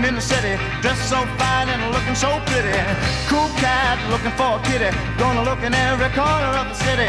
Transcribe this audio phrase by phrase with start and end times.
[0.00, 2.72] Meeting in the city, dressed so fine and looking so pretty.
[3.28, 7.06] Cool cat, looking for a kitty, gonna look in every corner of the city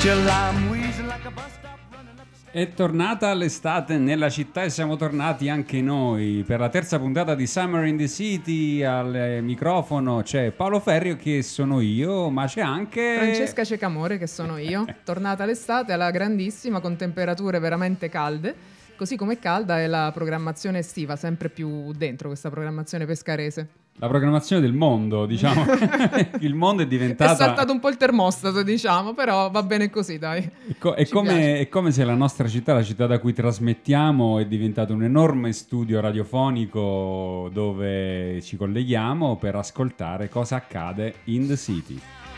[0.00, 1.78] till I'm wheezing like a bus stop.
[1.90, 2.70] running up the stairs.
[2.70, 7.46] È tornata l'estate nella città e siamo tornati anche noi per la terza puntata di
[7.46, 8.84] Summer in the City.
[8.84, 14.58] Al microfono c'è Paolo Ferrio che sono io, ma c'è anche Francesca Cecamore, che sono
[14.58, 20.10] io, tornata l'estate alla grandissima con temperature veramente calde, così come è calda è la
[20.12, 23.68] programmazione estiva, sempre più dentro questa programmazione pescarese.
[24.00, 25.64] la programmazione del mondo, diciamo.
[26.40, 30.18] Il mondo è È diventata saltato un po' il termostato, diciamo, però va bene così,
[30.18, 30.42] dai.
[30.42, 34.40] È, co- è come, è come se la nostra città, la città da cui trasmettiamo,
[34.40, 41.56] è diventato un enorme studio radiofonico dove ci colleghiamo per ascoltare cosa accade in the
[41.56, 42.00] city.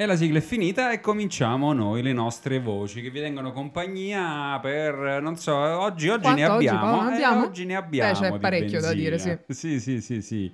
[0.00, 4.58] E la sigla è finita e cominciamo noi le nostre voci che vi tengono compagnia
[4.58, 6.90] per, non so, oggi, oggi Quanto ne oggi, abbiamo.
[6.96, 7.10] Paolo?
[7.10, 7.44] eh, Abbiamo?
[7.44, 8.18] oggi ne abbiamo.
[8.18, 9.40] Beh, c'è parecchio da dire, benzina.
[9.48, 10.50] Sì, sì, sì, sì.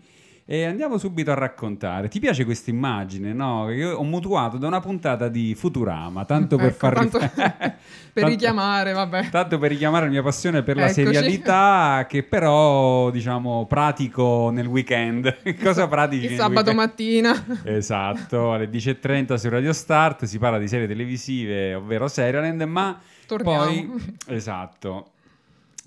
[0.48, 2.06] E andiamo subito a raccontare.
[2.06, 3.68] Ti piace questa immagine, no?
[3.72, 7.74] Io ho mutuato da una puntata di Futurama, tanto per Ecco, far tanto- rif- per
[8.12, 9.28] tanto- richiamare, vabbè.
[9.30, 11.02] Tanto per richiamare la mia passione per la Eccoci.
[11.02, 15.36] serialità, che però, diciamo, pratico nel weekend.
[15.60, 16.76] Cosa pratichi Il sabato weekend?
[16.76, 17.44] mattina.
[17.64, 22.96] Esatto, alle 10.30 su Radio Start si parla di serie televisive, ovvero Serialand, ma
[23.26, 23.64] Torniamo.
[23.64, 24.16] poi...
[24.28, 25.10] Esatto.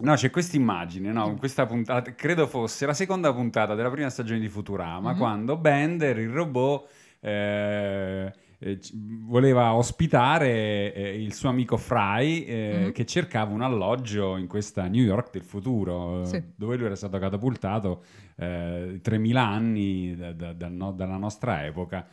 [0.02, 1.36] No, c'è questa immagine, no?
[1.36, 5.18] Questa puntata, credo fosse la seconda puntata della prima stagione di Futurama, Mhm.
[5.18, 6.90] quando Bender, il robot,
[7.20, 8.80] eh, eh,
[9.26, 12.92] voleva ospitare eh, il suo amico Fry, eh, Mhm.
[12.94, 16.44] che cercava un alloggio in questa New York del futuro, eh, Sì.
[16.56, 18.04] dove lui era stato catapultato
[18.42, 22.08] eh, 3000 anni da- da- dal no- dalla nostra epoca.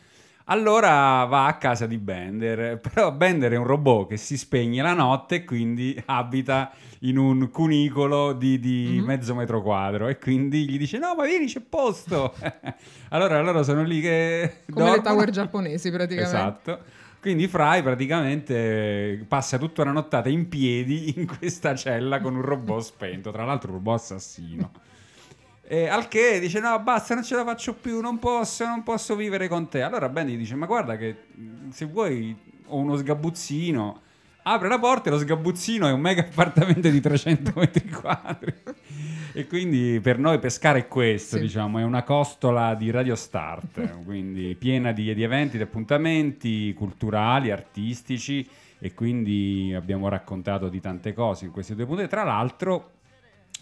[0.49, 4.93] Allora va a casa di Bender, però Bender è un robot che si spegne la
[4.93, 6.71] notte e quindi abita
[7.01, 9.05] in un cunicolo di, di Mhm.
[9.05, 12.33] mezzo metro quadro e quindi gli dice no ma vieni c'è posto.
[13.09, 14.61] allora loro sono lì che...
[14.71, 15.01] Come le dormono.
[15.01, 16.35] tower giapponesi, praticamente.
[16.35, 16.79] Esatto.
[17.19, 22.81] Quindi Fry praticamente passa tutta una nottata in piedi in questa cella con un robot
[22.81, 24.71] spento, tra l'altro un robot assassino.
[25.69, 29.15] E al che dice no basta non ce la faccio più, non posso, non posso
[29.15, 29.81] vivere con te.
[29.81, 31.15] Allora Ben gli dice ma guarda che
[31.71, 32.35] se vuoi
[32.67, 34.01] ho uno sgabuzzino,
[34.43, 38.53] apre la porta e lo sgabuzzino è un mega appartamento di 300 metri quadri.
[39.33, 41.41] E quindi per noi pescare è questo, Sì.
[41.43, 47.51] diciamo, è una costola di Radio Start, quindi piena di, di eventi, di appuntamenti culturali,
[47.51, 48.47] artistici
[48.79, 52.07] e quindi abbiamo raccontato di tante cose in queste due puntate.
[52.07, 52.91] Tra l'altro,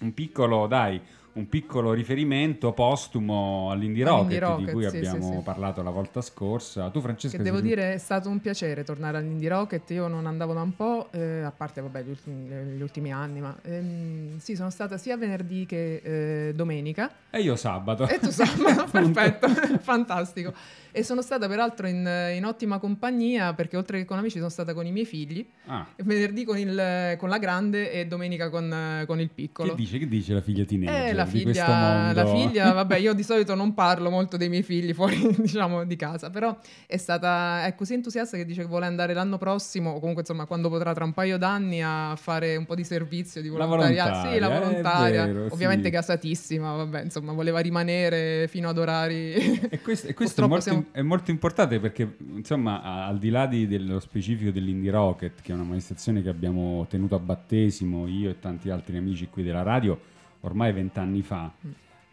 [0.01, 1.01] un piccolo, dai,
[1.35, 5.43] un piccolo riferimento postumo all'Indie All'Indie Rocket, di Rocket, cui sì, abbiamo sì, sì.
[5.43, 6.89] parlato la volta scorsa.
[6.89, 10.27] Tu Francesca Che devo sei- dire è stato un piacere tornare all'Indie Rocket, io non
[10.27, 12.47] andavo da un po', eh, a parte vabbè, gli, ultimi,
[12.77, 17.11] gli ultimi anni, ma ehm, sì, sono stata sia venerdì che eh, domenica.
[17.29, 18.07] E io sabato.
[18.07, 19.47] E tu sabato, perfetto,
[19.79, 20.53] fantastico.
[20.97, 24.73] E sono stata peraltro in, in ottima compagnia perché oltre che con amici sono stata
[24.73, 29.05] con i miei figli, Ah, venerdì con, il- con la grande e domenica con, eh,
[29.05, 29.71] con il piccolo.
[29.71, 33.23] che dice, che dice la figlia teenager Eh, la figlia, la figlia, vabbè, io di
[33.23, 37.75] solito non parlo molto dei miei figli fuori, diciamo, di casa, però è stata, è
[37.75, 41.03] così entusiasta che dice che vuole andare l'anno prossimo, o comunque insomma quando potrà tra
[41.03, 44.29] un paio d'anni a fare un po' di servizio, di volontariato.
[44.29, 45.89] Sì, la volontaria, è volontaria, vero, ovviamente sì.
[45.89, 49.33] gasatissima, vabbè, insomma, voleva rimanere fino ad orari...
[49.69, 53.45] E questo, e questo è, molto, siamo- è molto importante perché, insomma, al di là
[53.45, 58.29] di- dello specifico dell'Indie Rocket, che è una manifestazione che abbiamo tenuto a battesimo io
[58.29, 59.99] e tanti altri amici qui della radio
[60.41, 61.51] ormai vent'anni fa,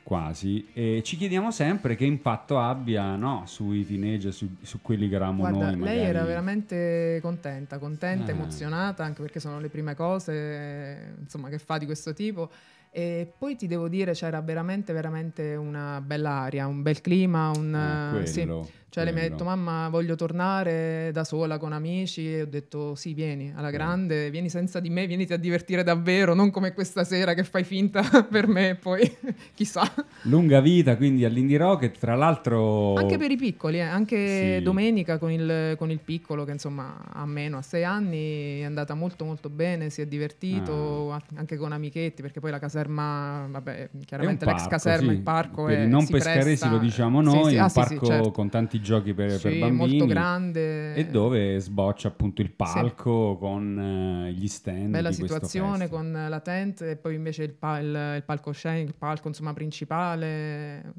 [0.03, 5.15] quasi, e ci chiediamo sempre che impatto abbia no, sui teenager, su, su quelli che
[5.15, 5.81] eravamo Guarda, noi.
[5.81, 6.27] lei era magari.
[6.27, 8.35] veramente contenta, contenta, Ah.
[8.35, 12.51] emozionata, anche perché sono le prime cose eh, insomma, che fa di questo tipo.
[12.95, 17.75] E poi ti devo dire, c'era veramente, veramente una bella aria, un bel clima, un,
[17.75, 18.41] Ah, eh, sì.
[18.43, 22.47] quello, Cioè lei mi ha detto mamma voglio tornare da sola con amici e ho
[22.47, 26.75] detto sì vieni alla grande, vieni senza di me, vieniti a divertire davvero, non come
[26.75, 29.01] questa sera che fai finta per me e poi
[29.55, 29.91] chissà.
[30.25, 32.93] Lunga vita quindi all'Indie Rocket, tra l'altro...
[32.97, 34.63] Anche per i piccoli, eh, anche Sì.
[34.63, 38.93] domenica con il, con il piccolo che insomma ha meno, a sei anni, è andata
[38.93, 43.91] molto molto bene, si è divertito a- anche con amichetti perché poi la caserma, vabbè,
[44.05, 45.17] chiaramente un l'ex parco, caserma, sì.
[45.17, 47.59] il parco Per è, i non si pescaresi presta- lo diciamo Sì, noi, sì, è
[47.59, 48.31] ah, un sì, sì, parco certo.
[48.31, 49.71] con tanti giochi per, per Sì, bambini.
[49.77, 50.95] molto grande.
[50.95, 53.79] E dove sboccia appunto il palco con
[54.27, 54.89] eh, gli stand.
[54.91, 59.29] Bella situazione con la tent e poi invece il, pa- il- il palcoscenico, il palco
[59.29, 60.93] insomma principale,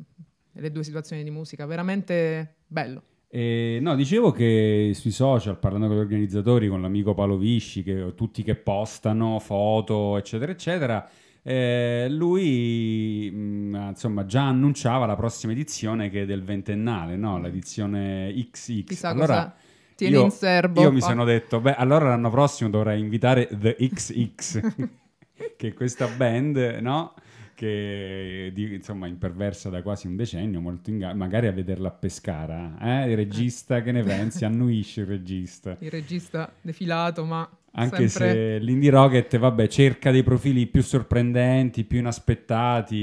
[0.52, 3.04] le due situazioni di musica, veramente bello.
[3.36, 8.14] E, no, dicevo che sui social, parlando con gli organizzatori, con l'amico Paolo Visci, che,
[8.16, 11.10] tutti che postano foto, eccetera, eccetera,
[11.46, 17.38] eh, lui mh, insomma già annunciava la prossima edizione che è del ventennale, no?
[17.40, 18.86] l'edizione XX.
[18.86, 19.56] Chissà allora, cosa
[19.96, 20.82] tiene io, in serbo.
[20.82, 24.60] io mi sono detto, beh, allora l'anno prossimo dovrei invitare The XX,
[25.58, 27.14] che è questa band, no?
[27.56, 31.92] Che di- insomma imperversa da quasi un decennio, molto in ga- magari a vederla a
[31.92, 33.12] Pescara, eh?
[33.12, 34.44] il regista che ne pensi?
[34.46, 35.76] Annuisce il regista.
[35.80, 38.58] il regista defilato, ma Anche sempre...
[38.58, 42.96] se l'Indie Rocket, vabbè, cerca dei profili più sorprendenti, più inaspettati.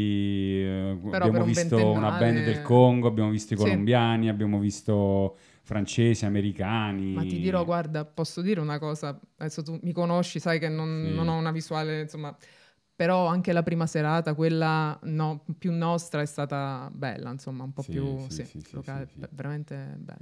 [0.63, 3.63] eh, per abbiamo un visto una band ventennale- del Congo, abbiamo visto i Sì.
[3.65, 7.13] colombiani, abbiamo visto francesi, americani.
[7.15, 11.05] Ma ti dirò, guarda, posso dire una cosa, adesso tu mi conosci, sai che non,
[11.05, 11.15] Sì.
[11.15, 12.37] non ho una visuale, insomma,
[12.95, 17.83] però anche la prima serata, quella no- più nostra, è stata bella, insomma, un po'
[17.83, 20.19] Sì, più sì, sì, locale, veramente bella.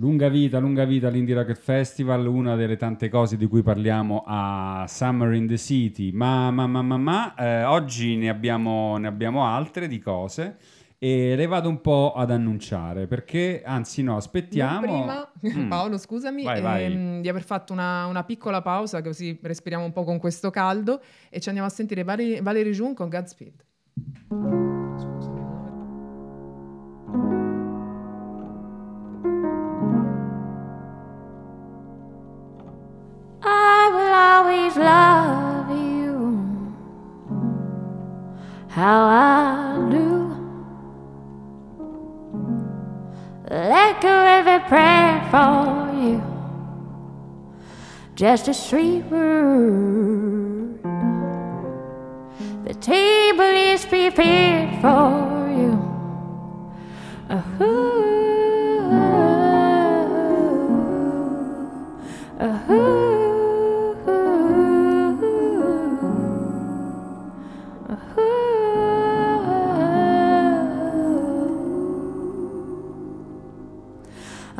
[0.00, 4.84] Lunga vita, lunga vita all'Indie Rocket Festival, una delle tante cose di cui parliamo a
[4.86, 9.44] Summer in the City, ma, ma, ma, ma, ma, eh, oggi ne abbiamo, ne abbiamo
[9.44, 10.56] altre di cose
[10.98, 14.86] e le vado un po' ad annunciare perché, anzi no, aspettiamo...
[14.86, 15.26] Non prima,
[15.60, 15.68] Mm.
[15.70, 16.84] Paolo, scusami, Vai, vai.
[16.84, 21.00] ehm, di aver fatto una, una piccola pausa, così respiriamo un po' con questo caldo
[21.28, 24.87] e ci andiamo a sentire Valerie, Valerie June con Godspeed.
[34.38, 36.14] Always love you.
[38.68, 40.10] How I do.
[43.50, 46.22] Let go every prayer for you.
[48.14, 50.78] Just a sweet word.
[52.68, 55.74] The table is prepared for you.
[62.40, 63.07] Uh-huh.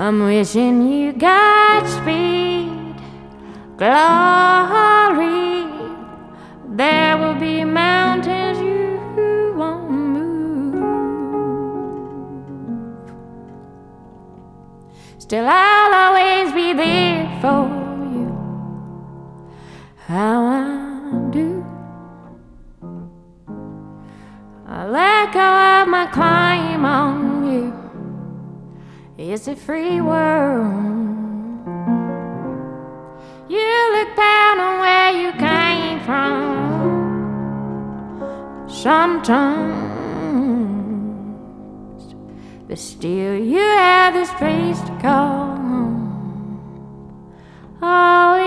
[0.09, 2.97] I'm wishing you Godspeed,
[3.77, 5.67] glory.
[6.65, 10.81] There will be mountains you won't move.
[15.19, 17.69] Still, I'll always be there for
[18.17, 18.31] you.
[20.07, 21.67] How I do.
[24.67, 27.28] I let go of my climb on.
[29.31, 30.73] It's a free world.
[33.47, 36.57] You look down on where you came from.
[38.71, 39.85] Sometimes,
[42.67, 47.31] but still, you have this place to call home.
[47.83, 48.38] Oh,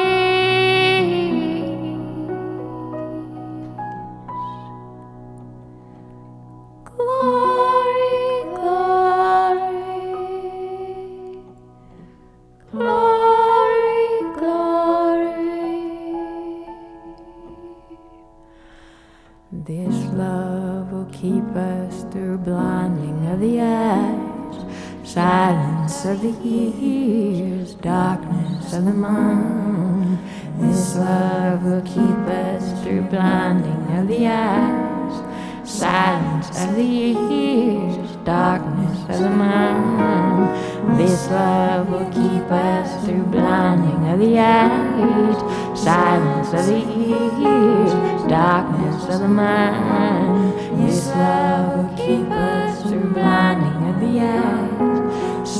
[26.01, 30.17] silence of the ears, darkness of the mind.
[30.57, 38.99] This love will keep us through blinding of the eyes, silence of the ears, darkness
[39.09, 40.99] of the mind.
[40.99, 45.37] This love will keep us through blinding of the eyes,
[45.79, 47.93] silence of the ears,
[48.27, 50.79] darkness of the mind.
[50.79, 54.60] This love will keep us through blinding of the eyes,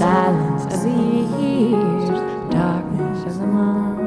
[0.01, 0.89] silence of the
[1.39, 2.09] ears,
[2.49, 3.99] darkness of the mind.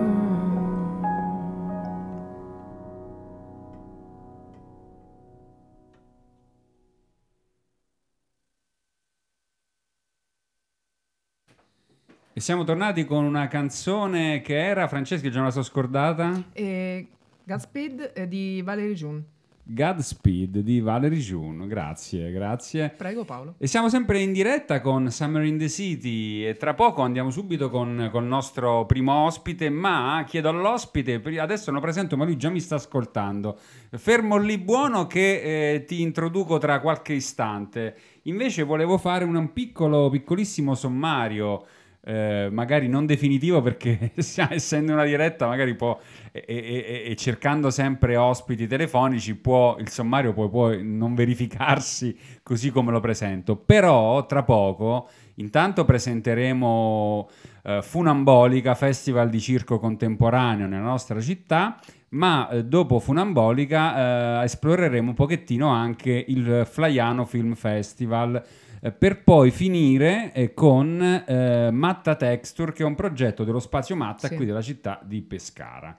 [12.33, 16.43] E siamo tornati con una canzone che era, Francesca, già me la sono scordata?
[16.53, 17.07] E
[17.45, 19.34] Godspeed eh, di Valerie June.
[19.66, 22.92] Godspeed di Valerie June, grazie, grazie.
[22.94, 23.54] Prego Paolo.
[23.56, 27.71] E siamo sempre in diretta con Summer in the City e tra poco andiamo subito
[27.71, 32.50] con, con il nostro primo ospite, ma chiedo all'ospite, adesso lo presento ma lui già
[32.50, 33.59] mi sta ascoltando,
[33.92, 37.97] fermo lì buono che eh, ti introduco tra qualche istante.
[38.25, 41.64] Invece volevo fare un piccolo, piccolissimo sommario
[42.07, 44.13] eh, magari non definitivo perché
[44.51, 45.99] essendo una diretta magari può
[46.33, 52.71] e, e, e, cercando sempre ospiti telefonici può il sommario può, può non verificarsi così
[52.71, 53.57] come lo presento.
[53.57, 57.29] Però tra poco intanto presenteremo
[57.63, 61.79] eh, Funambolica Festival di Circo Contemporaneo nella nostra città
[62.11, 68.43] ma eh, dopo Funambolica eh, esploreremo un pochettino anche il Flaiano Film Festival
[68.85, 73.97] eh, per poi finire eh, con eh, Matta Texture, che è un progetto dello Spazio
[73.97, 74.37] Matta Sì.
[74.37, 75.97] qui della città di Pescara.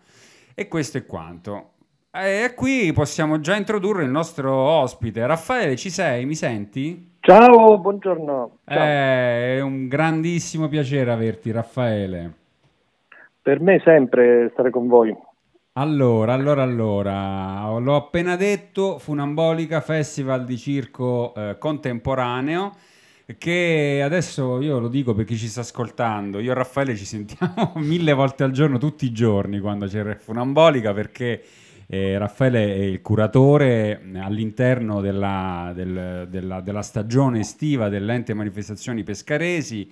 [0.53, 1.71] E questo è quanto.
[2.11, 5.25] E qui possiamo già introdurre il nostro ospite.
[5.25, 6.25] Raffaele, ci sei?
[6.25, 7.13] Mi senti?
[7.21, 8.57] Ciao, buongiorno.
[8.65, 8.77] Ciao.
[8.77, 12.33] Eh, è un grandissimo piacere averti, Raffaele.
[13.41, 15.13] Per me sempre stare con voi.
[15.77, 22.71] Allora, allora, allora, l'ho appena detto, Funambolica Festival di Circo eh, Contemporaneo,
[23.37, 27.73] che adesso io lo dico per chi ci sta ascoltando, io e Raffaele ci sentiamo
[27.83, 31.43] mille volte al giorno, tutti i giorni quando c'è Funambolica, perché
[31.87, 39.91] eh, Raffaele è il curatore all'interno della, del- della- della stagione estiva dell'ente manifestazioni pescaresi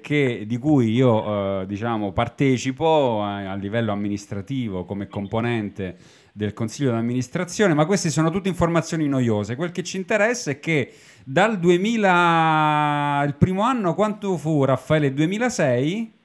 [0.00, 5.96] che- di cui io eh, diciamo, partecipo eh, a livello amministrativo come componente
[6.32, 9.56] del consiglio d'amministrazione, ma queste sono tutte informazioni noiose.
[9.56, 10.92] Quel che ci interessa è che
[11.24, 15.12] dal 2000, il primo anno quanto fu Raffaele?
[15.12, 16.18] 2006?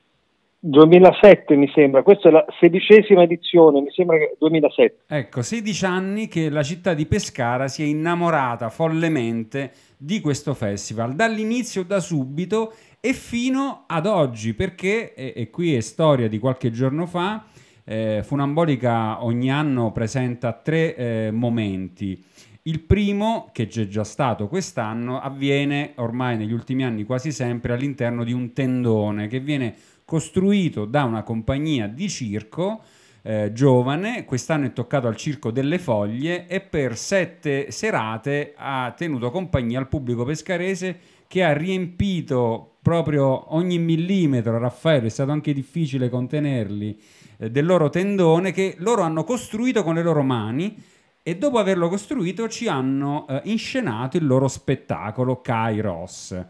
[0.66, 5.04] 2007 mi sembra, questa è la sedicesima edizione, mi sembra che 2007.
[5.08, 11.14] Ecco, 16 anni che la città di Pescara si è innamorata follemente di questo festival,
[11.14, 12.74] dall'inizio, da subito
[13.06, 17.46] e fino ad oggi, perché, e, e qui è storia di qualche giorno fa,
[17.84, 22.20] eh, Funambolica ogni anno presenta tre eh, momenti.
[22.64, 28.24] Il primo, che c'è già stato quest'anno, avviene ormai negli ultimi anni quasi sempre all'interno
[28.24, 32.82] di un tendone che viene costruito da una compagnia di circo
[33.22, 39.30] eh, giovane, quest'anno è toccato al Circo delle Foglie e per sette serate ha tenuto
[39.30, 46.08] compagnia al pubblico pescarese che ha riempito proprio ogni millimetro, Raffaele, è stato anche difficile
[46.08, 46.96] contenerli,
[47.40, 50.80] eh, del loro tendone che loro hanno costruito con le loro mani
[51.24, 56.46] e dopo averlo costruito ci hanno eh, inscenato il loro spettacolo Kairos.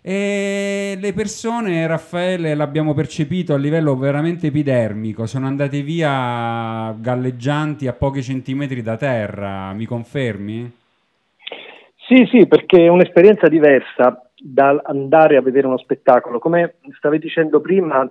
[0.00, 7.92] E le persone, Raffaele, l'abbiamo percepito a livello veramente epidermico, sono andate via galleggianti a
[7.92, 10.72] pochi centimetri da terra, mi confermi?
[12.06, 16.38] Sì, sì, perché è un'esperienza diversa dall'andare a vedere uno spettacolo.
[16.38, 18.08] Come stavi dicendo prima,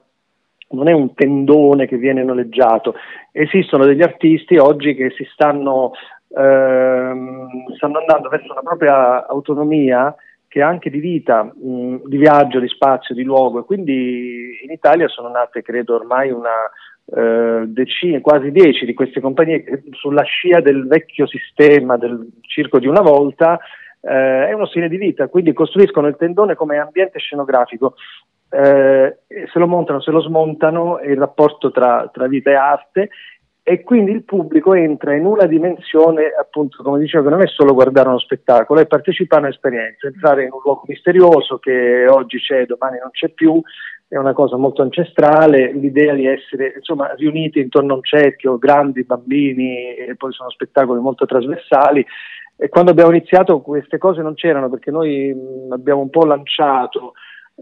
[0.69, 2.95] non è un tendone che viene noleggiato,
[3.31, 5.91] esistono degli artisti oggi che si stanno,
[6.35, 10.13] ehm, stanno andando verso una propria autonomia
[10.49, 14.71] che è anche di vita, mh, di viaggio, di spazio, di luogo e quindi in
[14.71, 16.69] Italia sono nate credo ormai una
[17.05, 22.87] eh, decine, quasi dieci di queste compagnie sulla scia del vecchio sistema del circo di
[22.87, 23.59] una volta
[24.01, 27.95] eh, è uno stile di vita, quindi costruiscono il tendone come ambiente scenografico,
[28.49, 33.09] eh, se lo montano, se lo smontano, il rapporto tra, tra vita e arte
[33.69, 37.73] e quindi il pubblico entra in una dimensione, appunto, come dicevo, che non è solo
[37.73, 42.65] guardare uno spettacolo, è partecipare a un'esperienza, entrare in un luogo misterioso che oggi c'è,
[42.65, 43.61] domani non c'è più,
[44.07, 49.03] è una cosa molto ancestrale, l'idea di essere insomma, riuniti intorno a un cerchio, grandi
[49.03, 52.05] bambini, e poi sono spettacoli molto trasversali.
[52.57, 55.35] E quando abbiamo iniziato queste cose non c'erano perché noi
[55.69, 57.13] abbiamo un po' lanciato,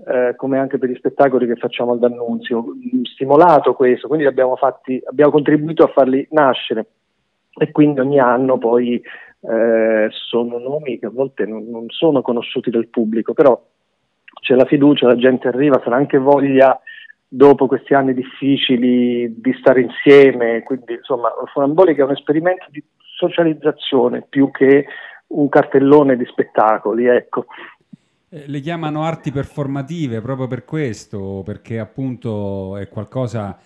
[0.07, 2.65] eh, come anche per gli spettacoli che facciamo al D'Annunzio,
[3.03, 6.85] stimolato questo, quindi abbiamo, fatti, abbiamo contribuito a farli nascere.
[7.57, 9.01] E quindi ogni anno poi
[9.41, 13.61] eh, sono nomi che a volte non, non sono conosciuti dal pubblico, però
[14.41, 16.79] c'è la fiducia, la gente arriva, sarà anche voglia
[17.27, 22.83] dopo questi anni difficili di stare insieme, quindi insomma Funambolica è un esperimento di
[23.15, 24.85] socializzazione più che
[25.27, 27.45] un cartellone di spettacoli, ecco.
[28.29, 33.57] Eh, le chiamano arti performative proprio per questo, perché appunto è qualcosa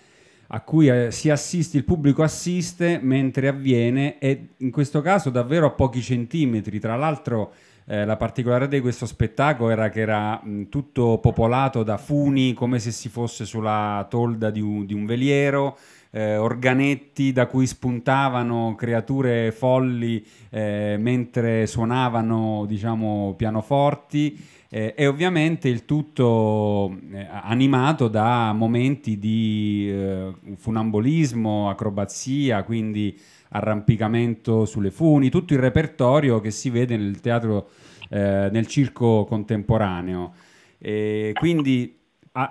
[0.52, 5.66] a cui eh, si assiste, il pubblico assiste mentre avviene e in questo caso davvero
[5.66, 6.80] a pochi centimetri.
[6.80, 7.52] Tra l'altro
[7.86, 12.78] eh, la particolarità di questo spettacolo era che era mh, tutto popolato da funi come
[12.78, 15.76] se si fosse sulla tolda di un, di un veliero.
[16.12, 24.36] Eh, organetti da cui spuntavano creature folli eh, mentre suonavano diciamo pianoforti
[24.72, 34.64] eh, e ovviamente il tutto eh, animato da momenti di eh, funambolismo, acrobazia, quindi arrampicamento
[34.66, 37.70] sulle funi, tutto il repertorio che si vede nel teatro,
[38.10, 40.34] eh, nel circo contemporaneo.
[40.78, 41.98] E quindi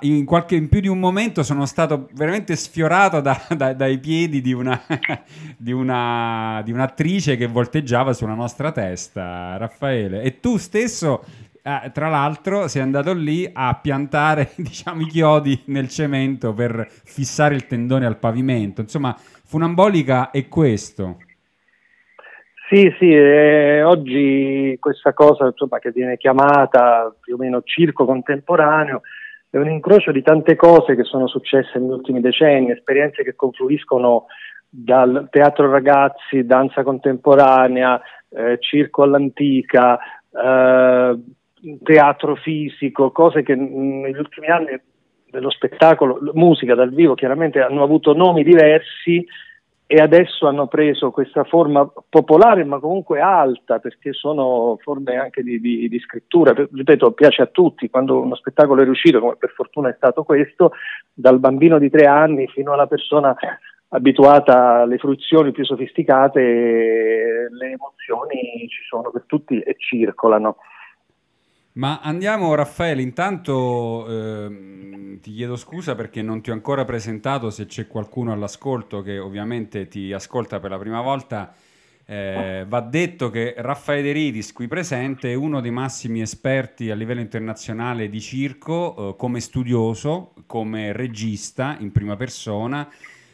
[0.02, 4.42] in, qualche, in, più di un momento sono stato veramente sfiorato da, da, dai piedi
[4.42, 4.80] di, una,
[5.58, 10.22] di, una, di un'attrice che volteggiava sulla nostra testa, Raffaele.
[10.22, 11.24] E tu stesso
[11.62, 17.56] eh, tra l'altro sei andato lì a piantare diciamo, i chiodi nel cemento per fissare
[17.56, 18.82] il tendone al pavimento.
[18.82, 21.18] Insomma, funambolica è questo.
[22.70, 29.02] Sì, sì, eh, oggi questa cosa insomma, che viene chiamata più o meno circo contemporaneo
[29.50, 34.26] è un incrocio di tante cose che sono successe negli ultimi decenni, esperienze che confluiscono
[34.70, 39.98] dal teatro ragazzi, danza contemporanea, eh, circo all'antica,
[40.32, 41.20] eh,
[41.82, 44.80] teatro fisico, cose che negli ultimi anni
[45.30, 49.26] dello spettacolo, musica dal vivo chiaramente hanno avuto nomi diversi
[49.92, 55.60] e adesso hanno preso questa forma popolare ma comunque alta perché sono forme anche di,
[55.60, 59.90] di, di scrittura, ripeto piace a tutti, quando uno spettacolo è riuscito come per fortuna
[59.90, 60.74] è stato questo,
[61.12, 63.36] dal bambino di tre anni fino alla persona
[63.88, 66.40] abituata alle fruizioni più sofisticate,
[67.50, 70.58] le emozioni ci sono per tutti e circolano.
[71.74, 77.68] Ma andiamo Raffaele, intanto eh, ti chiedo scusa perché non ti ho ancora presentato se
[77.68, 81.54] c'è qualcuno all'ascolto che ovviamente ti ascolta per la prima volta.
[82.06, 86.96] Eh, va detto che Raffaele De Ritis, qui presente, è uno dei massimi esperti a
[86.96, 92.90] livello internazionale di circo eh, come studioso, come regista in prima persona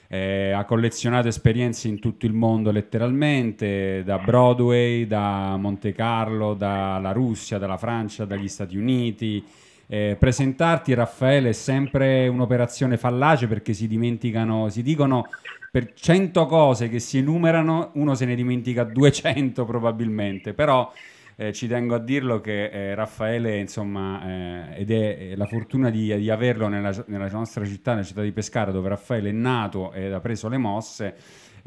[0.08, 7.12] eh, ha collezionato esperienze in tutto il mondo letteralmente, da Broadway, da Monte Carlo, dalla
[7.12, 9.44] Russia, dalla Francia, dagli Stati Uniti.
[9.88, 15.28] Eh, presentarti Raffaele è sempre un'operazione fallace perché si dimenticano, si dicono
[15.72, 20.92] per 100 cose che si enumerano, uno se ne dimentica 200 probabilmente, però
[21.38, 26.16] eh, ci tengo a dirlo che eh, Raffaele, insomma, eh, ed è la fortuna di,
[26.16, 30.14] di averlo nella, nella, nostra città, nella città di Pescara, dove Raffaele è nato ed
[30.14, 31.16] ha preso le mosse.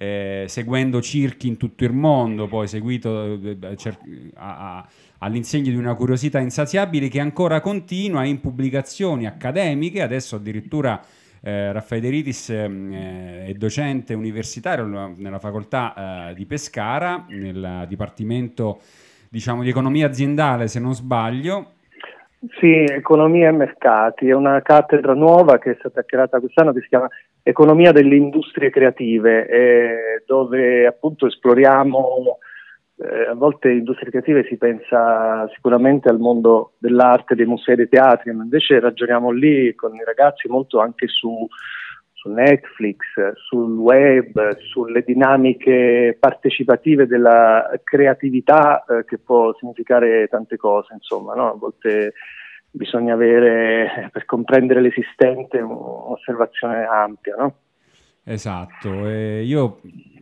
[0.00, 3.98] Eh, seguendo circhi in tutto il mondo, poi seguito eh, cer-
[4.34, 11.04] a, a, all'insegno di una curiosità insaziabile che ancora continua in pubblicazioni accademiche, adesso addirittura
[11.40, 18.80] eh, Raffaele Ritis eh, è docente universitario nella facoltà eh, di Pescara, nel dipartimento
[19.30, 21.72] diciamo, di economia aziendale, se non sbaglio.
[22.60, 26.88] Sì, economia e mercati, è una cattedra nuova che è stata creata quest'anno che si
[26.88, 27.08] chiama
[27.48, 32.38] Economia delle industrie creative, eh, dove appunto esploriamo,
[32.96, 38.34] eh, a volte industrie creative si pensa sicuramente al mondo dell'arte, dei musei, dei teatri,
[38.34, 41.48] ma invece ragioniamo lì con i ragazzi molto anche su
[42.18, 42.98] su Netflix,
[43.46, 51.52] sul web, sulle dinamiche partecipative della creatività eh, che può significare tante cose, insomma, no?
[51.52, 52.14] a volte
[52.70, 57.36] bisogna avere per comprendere l'esistente un'osservazione ampia.
[57.36, 57.54] No?
[58.24, 59.80] Esatto, e io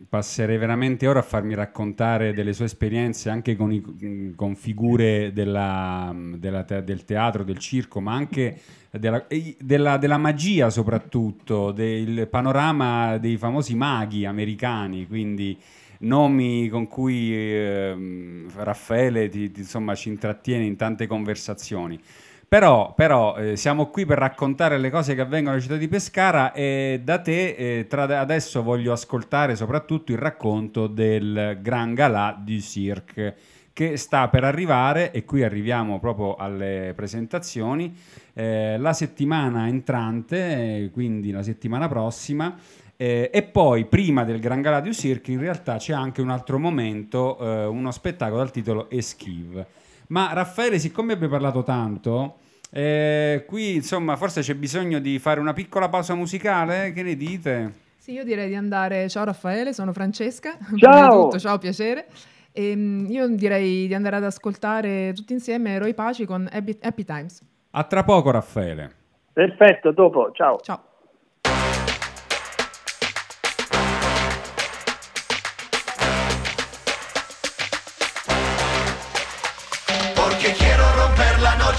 [0.09, 6.15] passerei veramente ora a farmi raccontare delle sue esperienze anche con, i, con figure della,
[6.35, 8.59] della, del teatro, del circo, ma anche
[8.91, 9.25] della,
[9.59, 15.57] della, della, magia soprattutto, del panorama dei famosi maghi americani, quindi
[15.99, 21.99] nomi con cui eh, Raffaele ti, ti, insomma, ci intrattiene in tante conversazioni.
[22.49, 26.53] Però, però eh, siamo qui per raccontare le cose che avvengono nella città di Pescara
[26.53, 32.57] e da te eh, tra adesso voglio ascoltare soprattutto il racconto del Gran Galà du
[32.61, 33.35] Cirque
[33.73, 37.93] che sta per arrivare e qui arriviamo proprio alle presentazioni
[38.33, 40.37] eh, la settimana entrante,
[40.85, 42.55] eh, quindi la settimana prossima
[42.95, 46.57] eh, e poi prima del Gran Galà du Cirque in realtà c'è anche un altro
[46.59, 49.76] momento, eh, uno spettacolo dal titolo Esquive.
[50.07, 52.37] Ma Raffaele, siccome abbiamo parlato tanto,
[52.71, 57.73] eh, qui insomma forse c'è bisogno di fare una piccola pausa musicale, che ne dite?
[57.97, 59.09] Sì, io direi di andare.
[59.09, 60.57] Ciao Raffaele, sono Francesca.
[60.77, 61.23] Ciao.
[61.27, 62.05] tutto, ciao, piacere.
[62.53, 67.41] Ehm, io direi di andare ad ascoltare tutti insieme Roy Paci con Happy, Happy Times.
[67.71, 68.91] A tra poco, Raffaele.
[69.33, 70.57] Perfetto, dopo, ciao.
[70.61, 70.86] Ciao.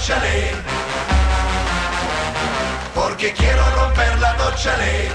[0.07, 0.51] Ley.
[2.95, 4.33] Porque quiero romper la
[4.77, 5.09] ley.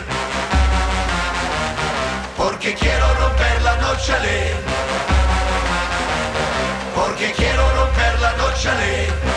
[2.37, 3.77] Porque quiero romper la
[4.19, 4.53] ley.
[6.95, 9.34] Porque quiero romper la noche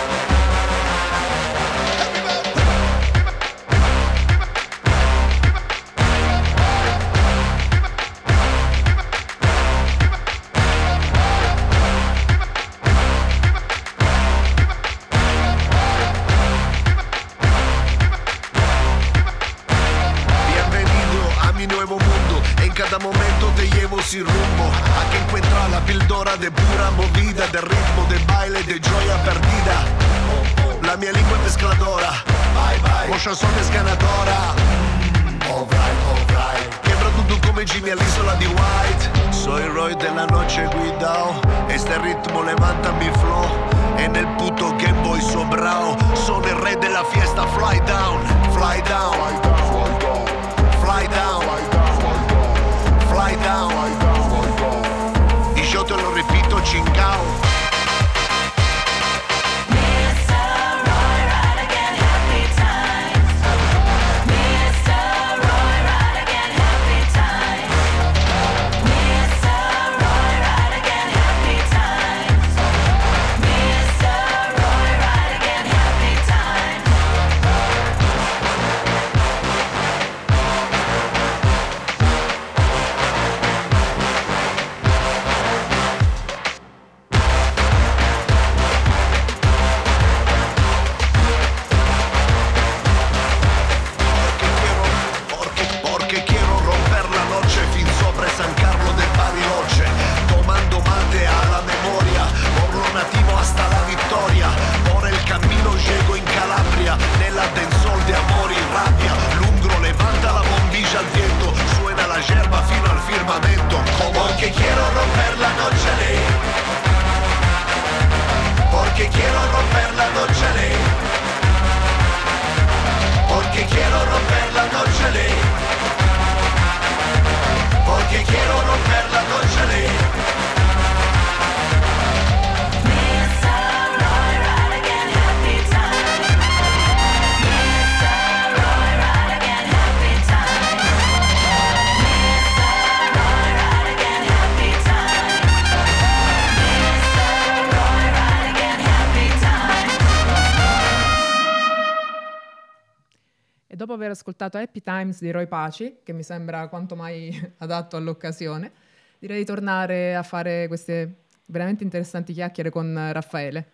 [154.08, 158.72] aver ascoltato Happy Times di Roy Paci, che mi sembra quanto mai adatto all'occasione,
[159.20, 161.16] direi di tornare a fare queste
[161.46, 163.66] veramente interessanti chiacchiere con Raffaele.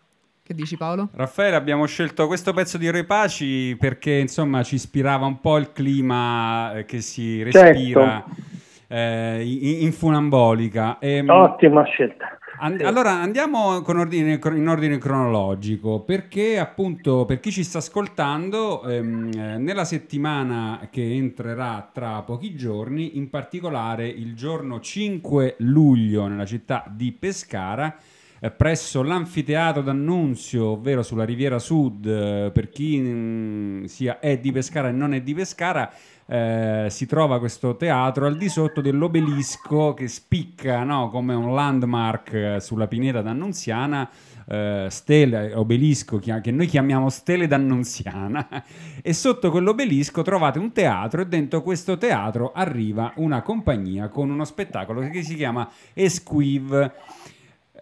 [0.43, 1.07] Che dici Paolo?
[1.13, 5.71] Raffaele, abbiamo scelto questo pezzo di Re Paci perché insomma ci ispirava un po' il
[5.71, 8.25] clima eh, che si respira
[8.89, 10.97] eh, in, in funambolica.
[10.99, 12.37] Ehm, Ottima scelta.
[12.63, 12.81] And-.
[12.85, 19.57] Allora andiamo ordine- in ordine cronologico perché appunto per chi ci sta ascoltando ehm, eh,
[19.57, 26.85] nella settimana che entrerà tra pochi giorni, in particolare il giorno 5 luglio nella città
[26.89, 27.97] di Pescara,
[28.39, 34.53] eh, presso l'anfiteatro d'Annunzio, ovvero sulla Riviera Sud, eh, per chi mm, sia è di
[34.53, 35.91] Pescara e non è di Pescara,
[36.25, 42.33] eh, si trova questo teatro al di sotto dell'obelisco che spicca no, come un landmark
[42.33, 44.09] eh, sulla pineta d'Annunziana,
[44.47, 48.63] eh, stele, obelisco che noi chiamiamo stele d'Annunziana
[49.01, 54.45] e sotto quell'obelisco trovate un teatro e dentro questo teatro arriva una compagnia con uno
[54.45, 56.93] spettacolo che si chiama Esquive.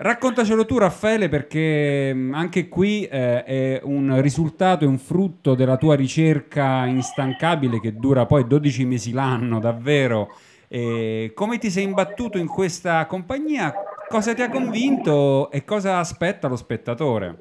[0.04, 5.78] Raccontacelo tu Raffaele perché mh, anche qui eh, è un risultato, è un frutto della
[5.78, 10.30] tua ricerca instancabile che dura poi 12 mesi l'anno davvero.
[10.68, 13.72] E come ti sei imbattuto in questa compagnia?
[14.08, 17.38] Cosa ti ha convinto e cosa aspetta lo spettatore?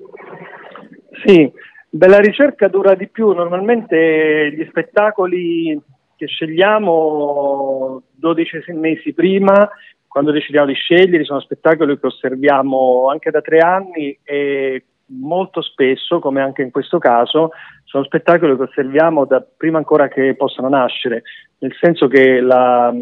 [1.25, 1.51] Sì,
[1.89, 3.33] beh, la ricerca dura di più.
[3.33, 5.81] Normalmente gli spettacoli
[6.15, 9.67] che scegliamo 12 mesi prima,
[10.11, 16.19] quando decidiamo di scegliere, sono spettacoli che osserviamo anche da tre anni e molto spesso,
[16.19, 17.51] come anche in questo caso,
[17.85, 21.23] sono spettacoli che osserviamo da prima ancora che possano nascere,
[21.59, 22.93] nel senso che la,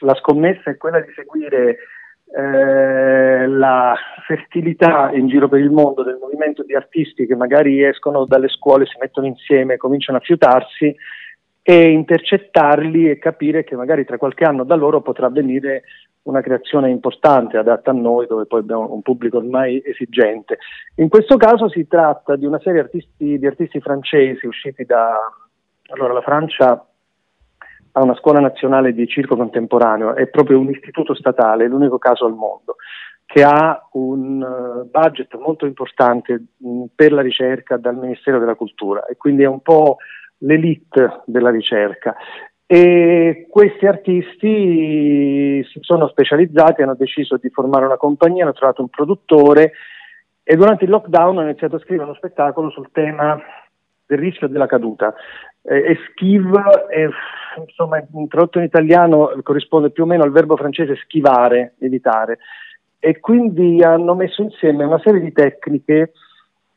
[0.00, 1.76] la scommessa è quella di seguire
[2.34, 3.94] eh, la
[4.26, 8.86] fertilità in giro per il mondo del movimento di artisti che magari escono dalle scuole,
[8.86, 10.96] si mettono insieme, cominciano a fiutarsi
[11.66, 15.84] e intercettarli e capire che magari tra qualche anno da loro potrà venire
[16.24, 20.58] una creazione importante adatta a noi, dove poi abbiamo un pubblico ormai esigente.
[20.96, 25.12] In questo caso si tratta di una serie artisti, di artisti francesi usciti da...
[25.88, 26.86] Allora, la Francia
[27.96, 32.34] ha una scuola nazionale di circo contemporaneo, è proprio un istituto statale, l'unico caso al
[32.34, 32.76] mondo,
[33.26, 39.04] che ha un uh, budget molto importante mh, per la ricerca dal Ministero della Cultura
[39.06, 39.98] e quindi è un po'
[40.38, 42.16] l'elite della ricerca
[42.66, 48.88] e questi artisti si sono specializzati, hanno deciso di formare una compagnia, hanno trovato un
[48.88, 49.72] produttore
[50.42, 53.40] e durante il lockdown hanno iniziato a scrivere uno spettacolo sul tema
[54.06, 55.14] del rischio della caduta.
[55.62, 57.08] Eh, esquive, è,
[57.58, 62.38] insomma, tradotto in italiano corrisponde più o meno al verbo francese schivare, evitare.
[62.98, 66.12] E quindi hanno messo insieme una serie di tecniche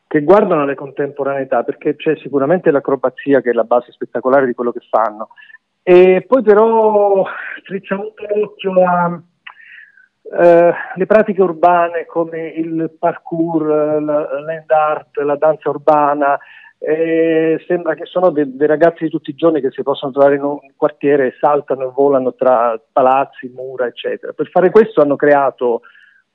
[0.07, 4.71] che guardano alle contemporaneità, perché c'è sicuramente l'acrobazia che è la base spettacolare di quello
[4.71, 5.29] che fanno,
[5.89, 7.23] e poi però
[7.61, 9.21] strizziamo l'occhio a
[10.37, 13.65] eh, le pratiche urbane come il parkour,
[14.01, 16.37] la land art, la danza urbana,
[16.77, 20.35] eh, sembra che sono dei, dei, ragazzi di tutti i giorni che si possono trovare
[20.35, 24.33] in un quartiere, saltano e volano tra palazzi, mura, eccetera.
[24.33, 25.83] Per fare questo hanno creato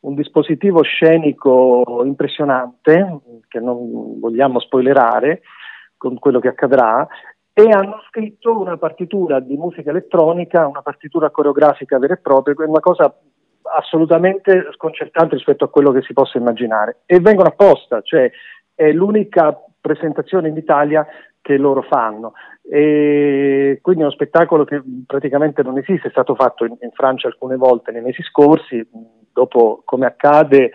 [0.00, 5.42] un dispositivo scenico impressionante, che non vogliamo spoilerare
[5.98, 7.06] con quello che accadrà,
[7.54, 12.80] e hanno scritto una partitura di musica elettronica, una partitura coreografica vera e propria, una
[12.80, 13.14] cosa
[13.76, 17.02] assolutamente sconcertante rispetto a quello che si possa immaginare.
[17.06, 18.30] E vengono apposta, cioè
[18.74, 21.06] è l'unica presentazione in Italia
[21.42, 22.32] che loro fanno.
[22.62, 27.26] E quindi è uno spettacolo che praticamente non esiste, è stato fatto in, in Francia
[27.26, 28.86] alcune volte nei mesi scorsi,
[29.32, 30.72] dopo come accade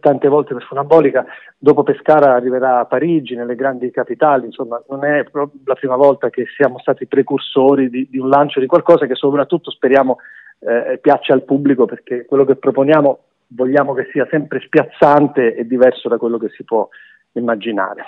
[0.00, 1.24] tante volte per Funambolica,
[1.56, 5.24] dopo Pescara arriverà a Parigi, nelle grandi capitali, insomma non è
[5.64, 9.70] la prima volta che siamo stati precursori di, di un lancio di qualcosa che soprattutto
[9.70, 10.18] speriamo
[10.60, 16.08] eh, piaccia al pubblico perché quello che proponiamo vogliamo che sia sempre spiazzante e diverso
[16.08, 16.86] da quello che si può
[17.32, 18.04] immaginare.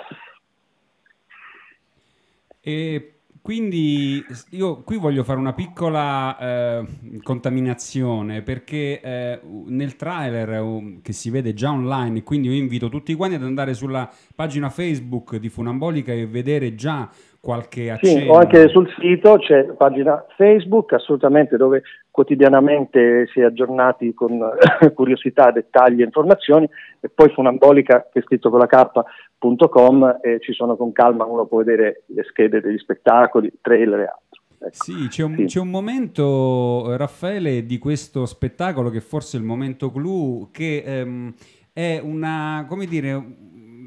[2.59, 6.85] E quindi io qui voglio fare una piccola eh,
[7.23, 13.15] contaminazione perché eh, nel trailer uh, che si vede già online, quindi io invito tutti
[13.15, 17.09] quanti ad andare sulla pagina Facebook di Funambolica e vedere già
[17.41, 18.19] qualche accenno.
[18.19, 24.13] Sì, o anche sul sito c'è la pagina Facebook, assolutamente, dove quotidianamente si è aggiornati
[24.13, 24.39] con
[24.93, 28.67] curiosità, dettagli e informazioni, e poi Funambolica, che è scritto con la
[29.41, 34.03] K.com, e ci sono con calma, uno può vedere le schede degli spettacoli, trailer e
[34.03, 34.41] altro.
[34.63, 34.83] Ecco.
[34.83, 35.45] Sì, c'è un, sì.
[35.45, 41.33] c'è un, momento, Raffaele, di questo spettacolo che forse è il momento clou, che ehm,
[41.73, 43.13] è una, come dire,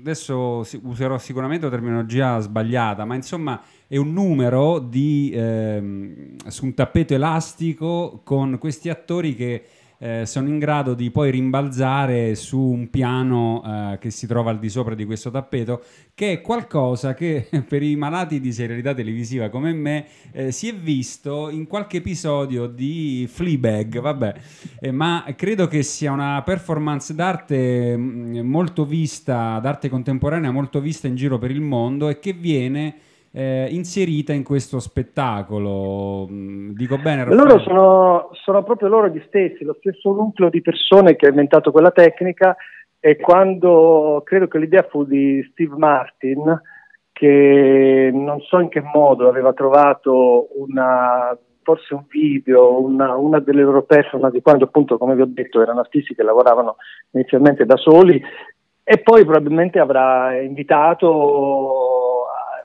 [0.01, 6.75] adesso userò sicuramente una terminologia sbagliata, ma insomma è un numero di, ehm, su un
[6.75, 9.63] tappeto elastico con questi attori che
[10.05, 14.59] eh, sono in grado di poi rimbalzare su un piano eh, che si trova al
[14.59, 19.49] di sopra di questo tappeto, che è qualcosa che per i malati di serialità televisiva
[19.49, 24.35] come me eh, si è visto in qualche episodio di Fleabag, vabbè,
[24.81, 31.07] eh, ma credo che sia una performance d'arte mm, molto vista, d'arte contemporanea molto vista
[31.07, 32.95] in giro per il mondo e che viene
[33.37, 36.29] eh, inserita in questo spettacolo.
[36.31, 37.43] Mm, dico bene, Raffaele?
[37.43, 41.73] Loro sono, sono proprio loro gli stessi, lo stesso nucleo di persone che ha inventato
[41.73, 42.57] quella tecnica
[43.01, 46.63] e quando credo che l'idea fu di Steve Martin,
[47.11, 53.63] che non so in che modo aveva trovato una, forse un video, una, una delle
[53.63, 56.77] loro persone di quando appunto, come vi ho detto, erano artisti che lavoravano
[57.11, 58.23] inizialmente da soli
[58.87, 62.04] e poi probabilmente avrà invitato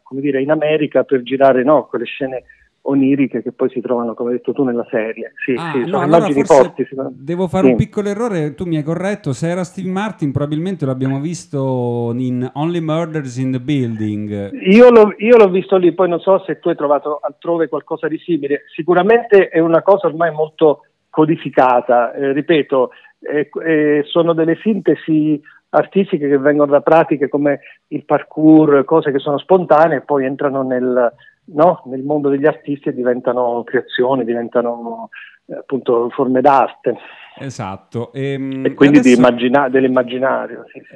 [0.10, 2.44] come dire, in America per girare no, quelle scene
[2.82, 5.34] oniriche che poi si trovano, come hai detto tu, nella serie.
[5.46, 6.88] Sì, ah, sì, no, sono allora forti.
[7.12, 7.70] Devo fare sì.
[7.70, 12.50] un piccolo errore, tu mi hai corretto, se era Steve Martin probabilmente l'abbiamo visto in
[12.56, 14.52] Only Murders in the Building.
[14.72, 18.08] Io l'ho, io l'ho visto lì, poi non so se tu hai trovato altrove qualcosa
[18.08, 18.64] di simile.
[18.74, 26.28] Sicuramente è una cosa ormai molto codificata, eh, ripeto, eh, eh, sono delle sintesi artistiche
[26.28, 31.14] che vengono da pratiche come il parkour, cose che sono spontanee e poi entrano nel,
[31.46, 35.10] no, nel mondo degli artisti e diventano creazioni, diventano
[35.58, 36.96] appunto forme d'arte.
[37.40, 38.12] Esatto.
[38.14, 40.66] Ehm, E, quindi di adesso- immagina- dell'immaginario.
[40.72, 40.96] sì, sì.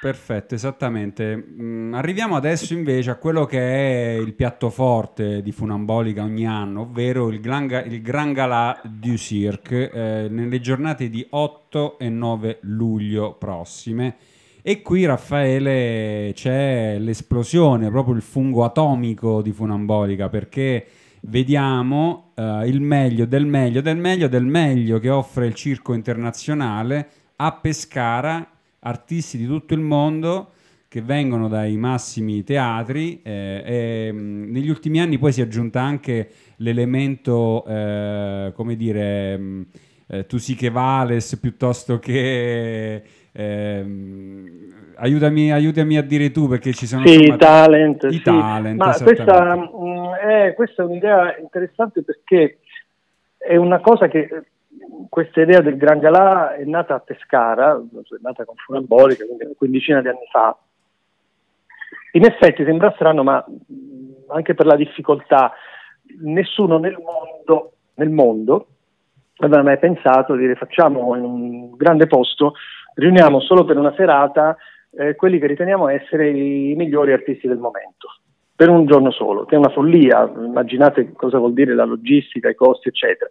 [0.00, 1.36] Perfetto, esattamente.
[1.36, 6.80] Mm, arriviamo adesso invece a quello che è il piatto forte di Funambolica ogni anno,
[6.82, 12.08] ovvero il Gran, Ga- il Gran Galà du Cirque eh, nelle giornate di 8 e
[12.08, 14.16] 9 luglio prossime.
[14.60, 20.84] E qui, Raffaele, c'è l'esplosione, proprio il fungo atomico di Funambolica, perché
[21.22, 27.08] vediamo eh, il meglio del meglio del meglio del meglio che offre il circo internazionale
[27.36, 28.48] a Pescara,
[28.80, 30.52] artisti di tutto il mondo
[30.88, 35.80] che vengono dai massimi teatri eh, e mh, negli ultimi anni poi si è aggiunta
[35.80, 39.66] anche l'elemento, eh, come dire, mh,
[40.08, 43.02] eh, tu sì che vales piuttosto che...
[43.32, 48.04] ehm, aiutami, aiutami a dire tu perché ci sono Sì, i talent.
[48.04, 48.22] i sì.
[48.22, 52.58] talent, Ma questa, mh, è, questa è un'idea interessante perché
[53.36, 54.28] è una cosa che
[55.08, 59.54] questa idea del Gran Galà è nata a Pescara, è nata con Funambolica, quindi una
[59.56, 60.56] quindicina di anni fa.
[62.12, 65.52] In effetti sembra strano, ma mh, anche per la difficoltà,
[66.20, 68.66] nessuno nel mondo, nel mondo
[69.38, 72.54] aveva mai pensato di dire facciamo in un grande posto,
[72.94, 74.56] riuniamo solo per una serata
[74.94, 78.08] eh, quelli che riteniamo essere i migliori artisti del momento,
[78.54, 82.54] per un giorno solo, che è una follia, immaginate cosa vuol dire la logistica, i
[82.54, 83.30] costi, eccetera.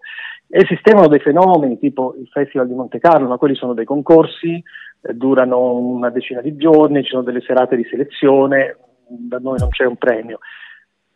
[0.50, 4.62] Esistevano dei fenomeni tipo il Festival di Monte Carlo, ma quelli sono dei concorsi,
[5.02, 9.70] eh, durano una decina di giorni, ci sono delle serate di selezione, da noi non
[9.70, 10.40] c'è un premio.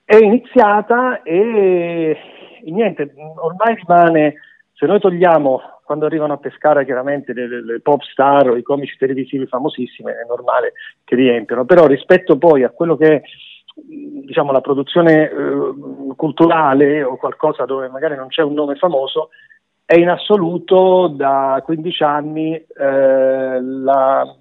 [0.04, 2.18] È iniziata e,
[2.64, 4.36] e niente, ormai rimane,
[4.78, 8.64] se noi togliamo quando arrivano a Pescara chiaramente le, le- le pop star o i
[8.64, 13.22] comici televisivi famosissimi, è normale che riempiano, però rispetto poi a quello che è
[13.76, 15.74] diciamo, la produzione eh,
[16.16, 19.30] culturale o qualcosa dove magari non c'è un nome famoso,
[19.86, 24.36] è in assoluto da 15 anni eh, la-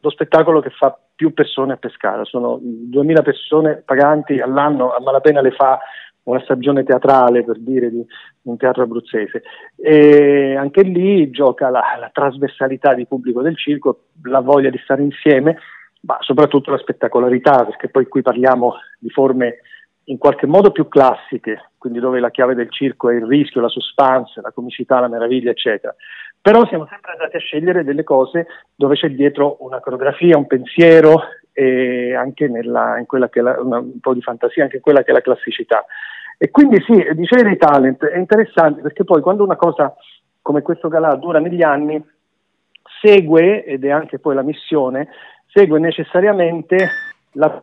[0.00, 2.24] lo spettacolo che fa più persone a Pescara.
[2.24, 5.78] Sono 2000 persone paganti all'anno, a malapena le fa
[6.24, 8.04] una stagione teatrale per dire di
[8.42, 9.42] un teatro abruzzese.
[9.76, 15.02] E anche lì gioca la, la trasversalità di pubblico del circo, la voglia di stare
[15.02, 15.58] insieme,
[16.00, 19.58] ma soprattutto la spettacolarità, perché poi qui parliamo di forme
[20.08, 23.68] in qualche modo più classiche, quindi dove la chiave del circo è il rischio, la
[23.68, 25.94] suspense, la comicità, la meraviglia, eccetera.
[26.40, 31.22] Però siamo sempre andati a scegliere delle cose dove c'è dietro una coreografia, un pensiero
[31.54, 34.82] e anche nella, in quella che è la, una- un po' di fantasia, anche in
[34.82, 35.86] quella che è la classicità.
[36.36, 39.94] E quindi sì, dicevi dei talent, è interessante perché poi quando una cosa
[40.42, 42.04] come questo galà dura negli anni,
[43.00, 45.08] segue, ed è anche poi la missione,
[45.46, 46.88] segue necessariamente
[47.32, 47.62] la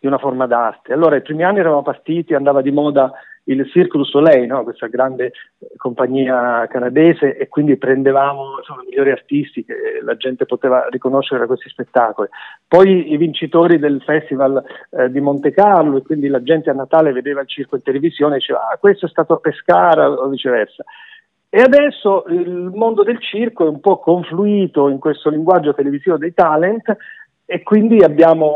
[0.00, 0.94] di una forma d'arte.
[0.94, 3.12] Allora, i primi anni eravamo partiti, andava di moda
[3.52, 4.62] il Cirque du Soleil, no?
[4.62, 5.32] questa grande
[5.76, 11.46] compagnia canadese, e quindi prendevamo insomma, i migliori artisti che la gente poteva riconoscere da
[11.46, 12.28] questi spettacoli.
[12.66, 17.12] Poi i vincitori del Festival eh, di Monte Carlo, e quindi la gente a Natale
[17.12, 20.84] vedeva il circo in televisione e diceva: Ah, questo è stato a Pescara, o viceversa.
[21.52, 26.32] E adesso il mondo del circo è un po' confluito in questo linguaggio televisivo dei
[26.32, 26.96] talent
[27.44, 28.54] e quindi abbiamo,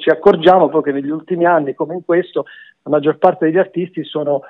[0.00, 2.46] ci accorgiamo poi che negli ultimi anni, come in questo,
[2.82, 4.42] la maggior parte degli artisti sono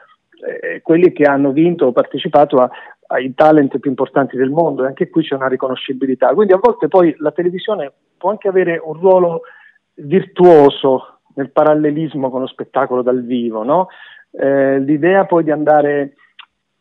[0.44, 2.70] eh, quelli che hanno vinto o partecipato a-
[3.08, 6.32] ai talent più importanti del mondo e anche qui c'è una riconoscibilità.
[6.34, 9.42] Quindi a volte poi la televisione può anche avere un ruolo
[9.94, 13.88] virtuoso nel parallelismo con lo spettacolo dal vivo, no?
[14.30, 16.14] Eh, l'idea poi di andare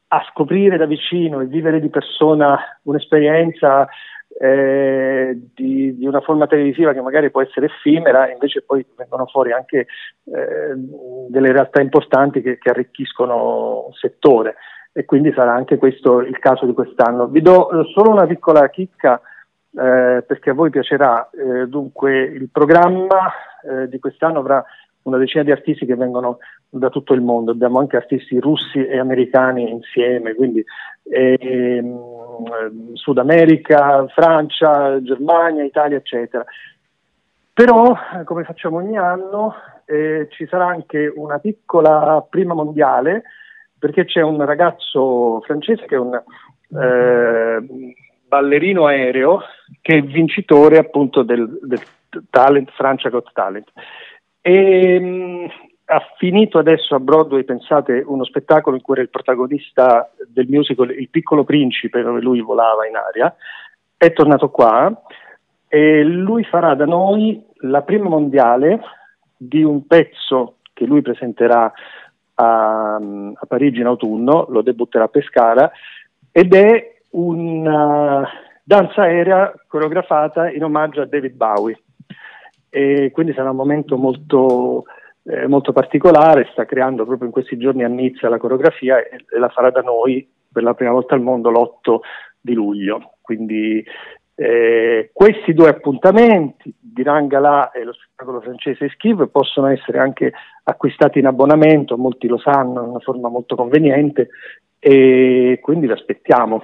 [0.07, 3.87] a scoprire da vicino e vivere di persona un'esperienza
[4.39, 9.51] eh, di, di una forma televisiva che magari può essere effimera, invece poi vengono fuori
[9.51, 9.79] anche
[10.25, 10.73] eh,
[11.27, 14.55] delle realtà importanti che, che arricchiscono un settore
[14.93, 17.27] e quindi sarà anche questo il caso di quest'anno.
[17.27, 19.21] Vi do eh, solo una piccola chicca
[19.73, 21.29] eh, perché a voi piacerà.
[21.29, 23.31] Eh, dunque, il programma
[23.63, 24.63] eh, di quest'anno avrà
[25.03, 26.37] una decina di artisti che vengono
[26.69, 30.63] da tutto il mondo, abbiamo anche artisti russi e americani insieme, quindi
[31.09, 36.45] ehm, Sud America, Francia, Germania, Italia, eccetera.
[37.53, 43.23] Però, come facciamo ogni anno, eh, ci sarà anche una piccola prima mondiale,
[43.77, 47.93] perché c'è un ragazzo francese che è un eh,
[48.27, 49.41] ballerino aereo
[49.81, 51.81] che è vincitore appunto del, del
[52.29, 53.69] Talent Francia Got Talent.
[54.41, 55.47] E, mh,
[55.85, 60.89] ha finito adesso a Broadway, pensate, uno spettacolo in cui era il protagonista del musical
[60.89, 63.35] Il piccolo principe, dove lui volava in aria,
[63.97, 64.91] è tornato qua
[65.67, 68.79] e lui farà da noi la prima mondiale
[69.37, 71.71] di un pezzo che lui presenterà
[72.35, 75.71] a, a Parigi in autunno, lo debutterà a Pescara
[76.31, 78.27] ed è una
[78.63, 81.79] danza aerea coreografata in omaggio a David Bowie.
[82.73, 84.85] E quindi sarà un momento molto,
[85.23, 89.37] eh, molto particolare, sta creando proprio in questi giorni a Nizza la coreografia e, e
[89.37, 91.99] la farà da noi per la prima volta al mondo l'8
[92.39, 93.15] di luglio.
[93.21, 93.83] Quindi
[94.35, 100.31] eh, questi due appuntamenti di Rangalà e lo spettacolo francese Esquive possono essere anche
[100.63, 104.29] acquistati in abbonamento, molti lo sanno, in una forma molto conveniente
[104.79, 106.63] e quindi lo aspettiamo.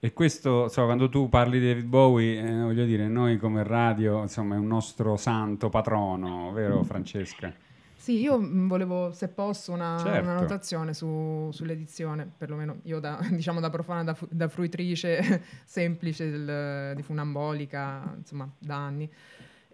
[0.00, 4.22] E questo, insomma, quando tu parli di David Bowie, eh, voglio dire, noi come radio,
[4.22, 7.52] insomma, è un nostro santo patrono, vero Francesca?
[7.96, 10.22] Sì, io mm, volevo, se posso, una, Certo.
[10.22, 16.94] una notazione su- sull'edizione, perlomeno io da, diciamo, da profana, da, da fruitrice semplice del-
[16.94, 19.10] di funambolica, insomma, da anni.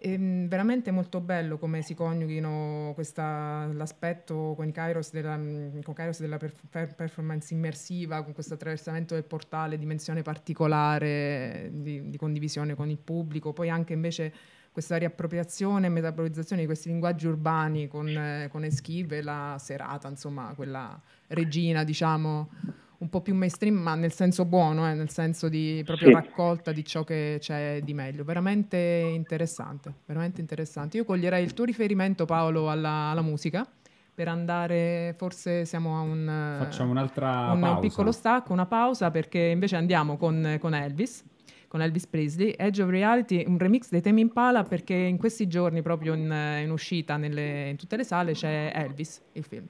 [0.07, 6.19] Ehm, veramente molto bello come si coniughino questa- l'aspetto con Kairos della, mm, con Kairos
[6.19, 6.53] della per-
[6.95, 13.51] performance immersiva, con questo attraversamento del portale, dimensione particolare di, di condivisione con il pubblico,
[13.51, 14.31] poi anche invece
[14.71, 20.53] questa riappropriazione e metabolizzazione di questi linguaggi urbani con, eh, con Eschive, la serata, insomma,
[20.55, 22.49] quella regina, diciamo,
[22.99, 26.13] un po' più mainstream, ma nel senso buono, eh, nel senso di proprio Sì.
[26.13, 28.23] raccolta di ciò che c'è di meglio.
[28.23, 30.97] Veramente interessante, veramente interessante.
[30.97, 33.67] Io coglierei il tuo riferimento, Paolo, alla, alla musica
[34.13, 37.79] per andare, forse siamo a un, Facciamo un'altra un pausa.
[37.79, 41.21] piccolo stacco, una pausa, perché invece andiamo con, con Elvis,
[41.67, 45.81] con Elvis Presley, Edge of Reality, un remix dei Temi Impala, perché in questi giorni,
[45.81, 46.33] proprio in,
[46.63, 49.65] in uscita nelle- in tutte le sale, c'è Elvis, il film.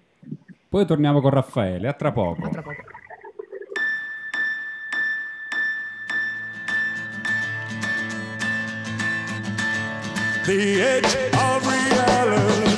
[0.69, 2.45] Poi torniamo con Raffaele, a tra poco.
[2.45, 2.83] A tra poco.
[10.45, 12.74] The edge of reality.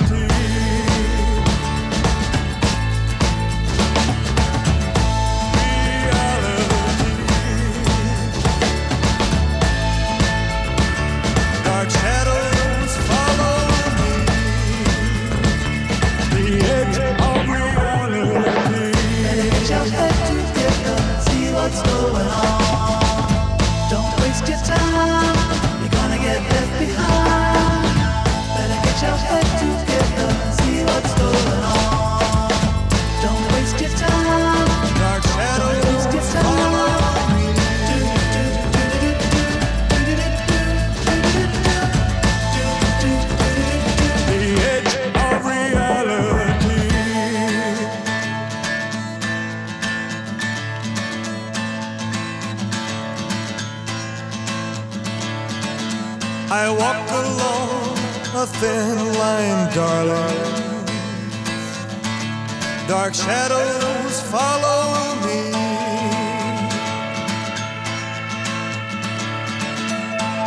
[58.59, 60.85] Thin line, darling.
[62.87, 65.51] Dark shadows follow me.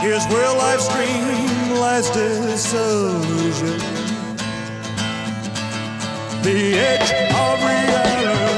[0.01, 3.79] Here's where life's dream lies disillusion.
[6.43, 8.50] The edge of reality.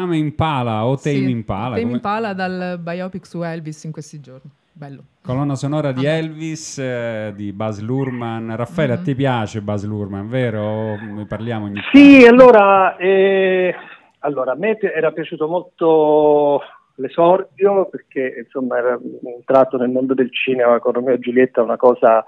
[0.00, 4.20] Tame Impala o Tame Sì, Impala, Tame come- Impala dal biopic su Elvis in questi
[4.20, 4.50] giorni.
[4.72, 5.02] Bello.
[5.22, 6.12] colonna sonora di Ah.
[6.12, 8.56] Elvis, eh, di Buzz Lurman.
[8.56, 8.98] Raffaele, Mhm.
[9.00, 10.96] a te piace Buzz Lurman, vero?
[10.96, 13.74] Ne parliamo ogni Sì, allora, eh,
[14.20, 16.62] allora, a me era piaciuto molto
[16.94, 18.98] l'esordio perché insomma era
[19.36, 22.24] entrato nel mondo del cinema con Romeo e Giulietta, una cosa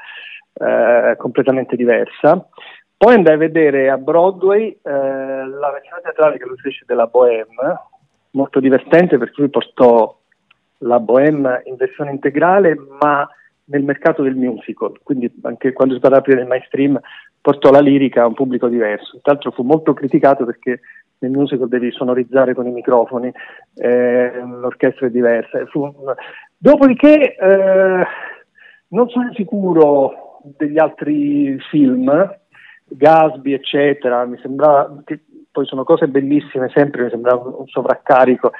[0.54, 2.46] eh, completamente diversa.
[3.02, 7.80] Poi andai a vedere a Broadway eh, la versione teatrale che lui fece della Bohème,
[8.30, 10.16] molto divertente perché lui portò
[10.78, 13.28] la Bohème in versione integrale, ma
[13.64, 17.00] nel mercato del musical, quindi anche quando si parla prima del mainstream
[17.40, 19.18] portò la lirica a un pubblico diverso.
[19.20, 20.78] Tra l'altro fu molto criticato perché
[21.18, 23.32] nel musical devi sonorizzare con i microfoni,
[23.78, 25.66] eh, l'orchestra è diversa.
[25.66, 25.92] Fu
[26.56, 28.06] Dopodiché eh,
[28.90, 32.40] non sono sicuro degli altri film,
[32.96, 35.20] Gasby, eccetera, mi sembrava, che
[35.50, 38.52] poi sono cose bellissime, sempre mi sembrava un, sovraccarico.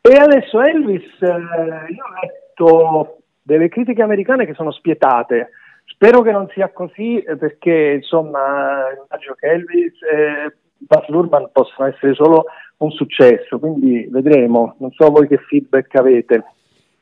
[0.00, 5.50] E adesso Elvis, eh, io ho letto delle critiche americane che sono spietate.
[5.84, 11.88] Spero che non sia così eh, perché insomma immagino che Elvis e Buzz Lurman possano
[11.88, 12.46] essere solo
[12.78, 14.74] un successo, quindi vedremo.
[14.78, 16.44] Non so voi che feedback avete.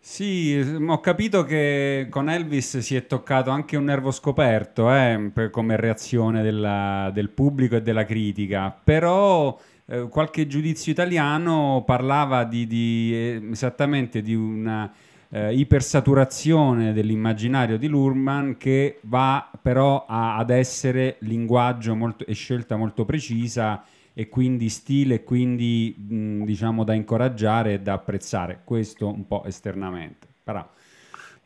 [0.03, 5.31] Sì, ehm, ho capito che con Elvis si è toccato anche un nervo scoperto eh,
[5.51, 12.67] come reazione della- del pubblico e della critica, però eh, qualche giudizio italiano parlava di,
[12.67, 14.91] di, eh, esattamente di una
[15.33, 22.75] eh, ipersaturazione dell'immaginario di Lurman che va però a- ad essere linguaggio molto- e scelta
[22.77, 23.81] molto precisa
[24.15, 30.27] e quindi stile quindi mh, diciamo da incoraggiare e da apprezzare questo un po' esternamente
[30.43, 30.67] però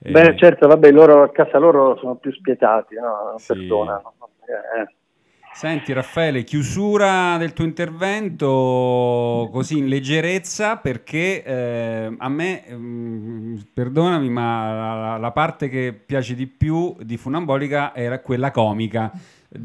[0.07, 3.39] eh, Beh, certo, vabbè, loro a casa loro sono più spietati, no?
[3.39, 3.55] Sì.
[3.55, 4.13] perdonano.
[4.47, 4.95] Eh,
[5.55, 14.29] Senti Raffaele, chiusura del tuo intervento così in leggerezza perché eh, a me, mm, perdonami,
[14.31, 19.13] ma la, la parte che piace di più di Funambolica era quella comica,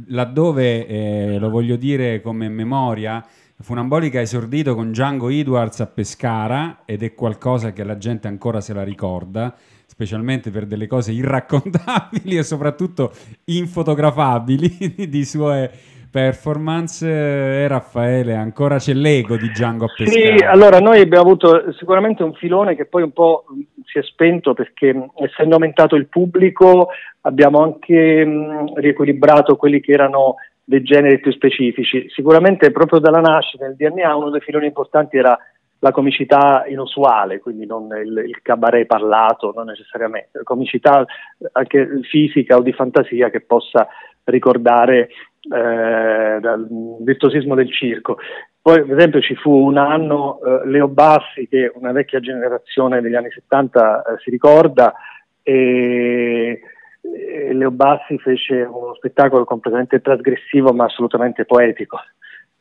[0.07, 3.25] laddove, eh, lo voglio dire come memoria,
[3.61, 8.61] Funambolica ha esordito con Django Edwards a Pescara ed è qualcosa che la gente ancora
[8.61, 9.53] se la ricorda,
[9.85, 13.11] specialmente per delle cose irraccontabili e soprattutto
[13.43, 15.71] infotografabili di sue
[16.09, 17.07] performance.
[17.07, 20.37] E Raffaele, ancora c'è l'ego di Django a Pescara.
[20.37, 23.45] Sì, allora noi abbiamo avuto sicuramente un filone che poi un po'
[23.85, 26.89] si è spento perché essendo aumentato il pubblico
[27.21, 32.07] abbiamo anche mh, riequilibrato quelli che erano dei generi più specifici.
[32.09, 35.37] Sicuramente proprio dalla nascita del DNA uno dei filoni importanti era
[35.79, 42.01] la comicità inusuale, quindi non il, il cabaret parlato, non necessariamente, la comicità eh, anche
[42.03, 43.87] fisica o di fantasia che possa
[44.25, 45.09] ricordare
[45.51, 46.67] eh, dal
[47.01, 48.17] virtuosismo del circo.
[48.61, 53.15] Poi, per esempio, ci fu un anno eh, Leo Bassi, che una vecchia generazione degli
[53.15, 54.93] anni 70 eh, si ricorda,
[55.41, 56.61] e,
[57.01, 61.99] e Leo Bassi fece uno spettacolo completamente trasgressivo ma assolutamente poetico.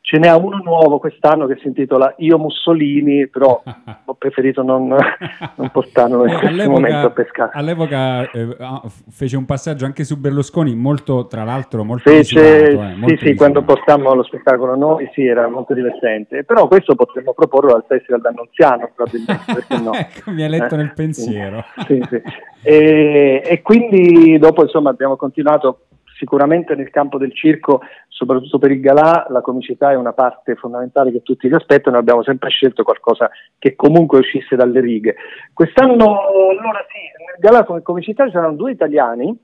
[0.09, 3.61] Ce n'è uno nuovo quest'anno che si intitola Io Mussolini, però
[4.05, 7.51] ho preferito non, non portarlo in questo momento a pescare.
[7.53, 8.81] all'epoca, eh, ah,
[9.11, 13.35] fece un passaggio anche su Berlusconi, molto, tra l'altro, molto Fece, eh, sì, molto sì,
[13.35, 13.65] quando misurato.
[13.65, 16.43] portammo lo spettacolo noi, sì, era molto divertente.
[16.43, 19.93] Però questo potremmo proporlo al Festival d'Annunziano, probabilmente, perché no?
[19.93, 21.63] ecco, mi hai letto Eh, nel pensiero.
[21.85, 22.19] Sì, sì.
[22.63, 25.81] E, e quindi dopo insomma abbiamo continuato
[26.19, 31.11] sicuramente nel campo del circo, soprattutto per il galà, la comicità è una parte fondamentale
[31.11, 35.15] che tutti si aspettano abbiamo sempre scelto qualcosa che comunque uscisse dalle righe.
[35.53, 39.35] Quest'anno, allora sì, nel galà come comicità ci saranno due italiani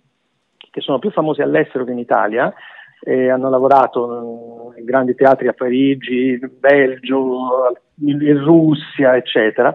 [0.70, 2.54] che sono più famosi all'estero che in Italia,
[3.00, 9.74] e hanno lavorato in grandi teatri a Parigi, in Belgio, in Russia, eccetera,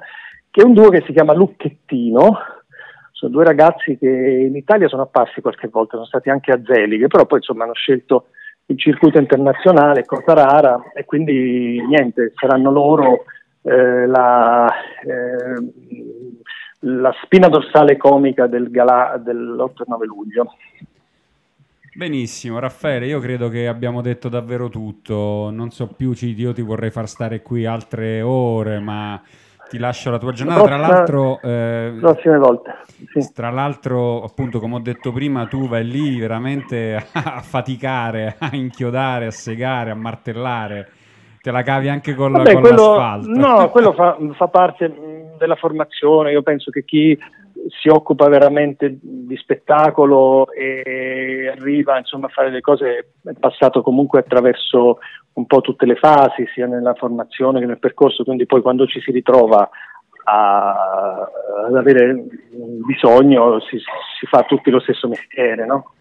[0.51, 2.39] che è un duo che si chiama Lucchettino.
[3.21, 7.07] Sono due ragazzi che in Italia sono apparsi qualche volta, sono stati anche a Zelige,
[7.07, 8.29] però poi insomma hanno scelto
[8.65, 13.25] il circuito internazionale, cosa rara, e quindi niente, saranno loro
[13.61, 14.67] eh, la,
[15.05, 15.55] eh,
[16.79, 20.55] la spina dorsale comica del galà dell'8 e 9 luglio.
[21.95, 25.51] Benissimo, Raffaele, io credo che abbiamo detto davvero tutto.
[25.53, 29.21] Non so più, io ti vorrei far stare qui altre ore, ma
[29.71, 30.65] ti lascio la tua giornata.
[30.65, 32.75] Tra l'altro, eh, Prossime volte.
[33.13, 33.33] Sì.
[33.33, 39.27] tra l'altro, appunto, come ho detto prima, tu vai lì veramente a faticare, a inchiodare,
[39.27, 40.89] a segare, a martellare.
[41.41, 43.29] Te la cavi anche con, Vabbè, con quello, l'asfalto.
[43.31, 46.33] no, quello fa, fa parte mh, della formazione.
[46.33, 47.17] Io penso che chi
[47.71, 54.21] si occupa veramente di spettacolo e arriva insomma, a fare le cose è passato comunque
[54.21, 54.99] attraverso
[55.35, 59.01] un po' tutte le fasi, sia nella formazione che nel percorso, quindi poi quando ci
[59.01, 59.69] si ritrova
[60.25, 61.29] a-
[61.67, 62.27] ad avere
[62.85, 65.93] bisogno si, si fa tutti lo stesso mestiere, no?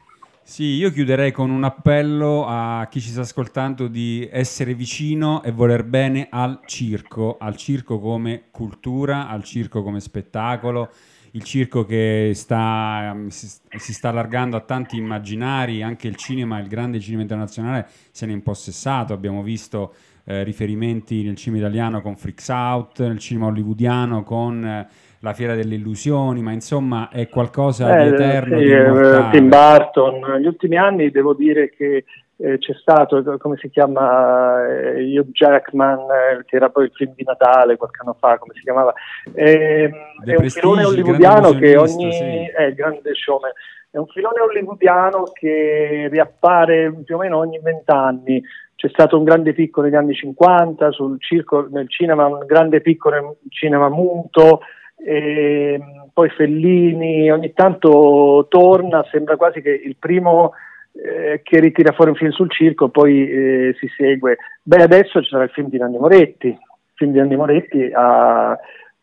[0.49, 5.51] Sì, io chiuderei con un appello a chi ci sta ascoltando di essere vicino e
[5.51, 10.89] voler bene al circo, al circo come cultura, al circo come spettacolo.
[11.31, 16.59] Il circo che sta, mm, si, si sta allargando a tanti immaginari, anche il cinema,
[16.59, 19.93] il grande cinema internazionale se ne è impossessato, abbiamo visto
[20.25, 24.87] eh, riferimenti nel cinema italiano con Freaks Out, nel cinema hollywoodiano con eh,
[25.21, 29.27] la Fiera delle Illusioni, ma insomma è qualcosa di Eh, eterno, sì, di eh.
[29.31, 30.19] Tim Burton.
[30.19, 32.05] Negli ultimi anni devo dire che
[32.41, 37.13] eh, c'è stato, come si chiama, eh, Hugh Jackman, eh, che era poi il film
[37.13, 38.93] di Natale qualche anno fa, come si chiamava.
[39.33, 39.91] Ehm,
[40.23, 42.11] The è un filone il hollywoodiano che ogni...
[42.13, 42.45] sì.
[42.55, 43.51] È il grande showman.
[43.91, 48.41] È un filone hollywoodiano che riappare più o meno ogni vent'anni.
[48.75, 53.09] C'è stato un grande picco negli anni 50 sul circo, nel cinema, un grande picco
[53.09, 54.61] nel cinema muto,
[54.95, 55.77] e
[56.13, 60.53] poi Fellini ogni tanto torna, sembra quasi che il primo
[60.93, 64.37] eh, che ritira fuori un film sul circo poi eh, si segue.
[64.63, 66.57] Beh, adesso ci sarà il film di Nanni Moretti, il
[66.95, 68.57] film di Nanni Moretti ha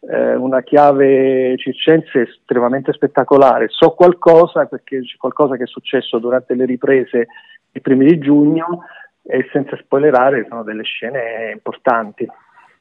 [0.09, 3.67] eh, una chiave circense estremamente spettacolare.
[3.69, 7.27] So qualcosa perché c'è qualcosa che è successo durante le riprese
[7.73, 8.85] i primi di giugno
[9.23, 12.27] e senza spoilerare sono delle scene importanti.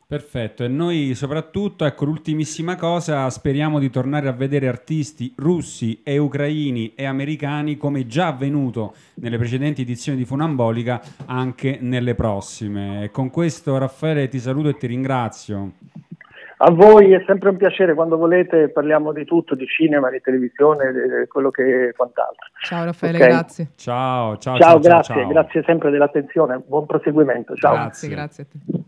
[0.08, 6.20] Perfetto, e noi soprattutto, ecco l'ultimissima cosa, speriamo di tornare a vedere artisti russi e
[6.20, 13.06] ucraini e americani come già avvenuto nelle precedenti edizioni di Funambolica anche nelle prossime.
[13.06, 15.72] E con questo Raffaele ti saluto e ti ringrazio.
[16.58, 20.92] A voi è sempre un piacere, quando volete parliamo di tutto, di cinema, di televisione,
[20.94, 22.48] di quello che quant'altro.
[22.62, 23.28] Ciao Raffaele, Ok.
[23.28, 23.68] grazie.
[23.76, 25.28] Ciao, ciao, Ciao, ciao, grazie, ciao.
[25.28, 27.56] grazie sempre dell'attenzione, buon proseguimento.
[27.56, 27.74] Ciao.
[27.74, 28.84] Grazie, grazie a te.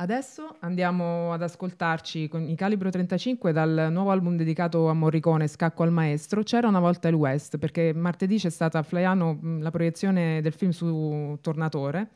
[0.00, 5.82] Adesso andiamo ad ascoltarci con i Calibro 35 dal nuovo album dedicato a Morricone, Scacco
[5.82, 6.44] al Maestro.
[6.44, 10.70] C'era una volta il West, perché martedì c'è stata a Flaiano la proiezione del film
[10.70, 12.10] su Tornatore,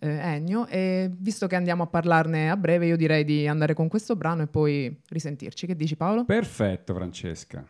[0.00, 3.86] eh, Ennio, e visto che andiamo a parlarne a breve, io direi di andare con
[3.86, 5.66] questo brano e poi risentirci.
[5.68, 6.24] Che dici Paolo?
[6.24, 7.64] Perfetto, Francesca.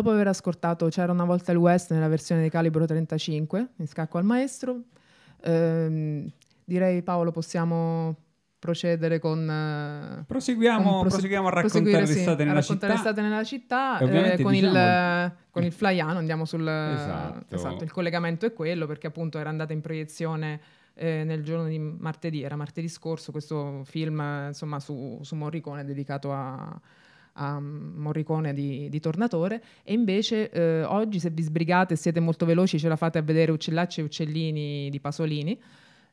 [0.00, 4.18] Dopo aver ascoltato C'era una volta il West nella versione di calibro 35, in scacco
[4.18, 4.80] al maestro,
[5.42, 6.28] ehm,
[6.64, 8.16] direi Paolo possiamo
[8.58, 9.48] procedere con...
[9.48, 13.08] eh, Proseguiamo, con prose- proseguiamo a raccontare sì, l'estate a nella raccontare città.
[13.08, 16.66] l'estate nella città eh, con, il, diciamo- eh, con il Flaiano, andiamo sul...
[16.66, 17.54] Esatto.
[17.54, 20.60] esatto, il collegamento è quello perché appunto era andata in proiezione
[20.94, 26.32] eh, nel giorno di martedì, era martedì scorso questo film insomma su, su Morricone dedicato
[26.32, 26.78] a,
[27.34, 32.46] a Morricone di, di Tornatore e invece eh, oggi se vi sbrigate e siete molto
[32.46, 35.58] veloci ce la fate a vedere Uccellacci e Uccellini di Pasolini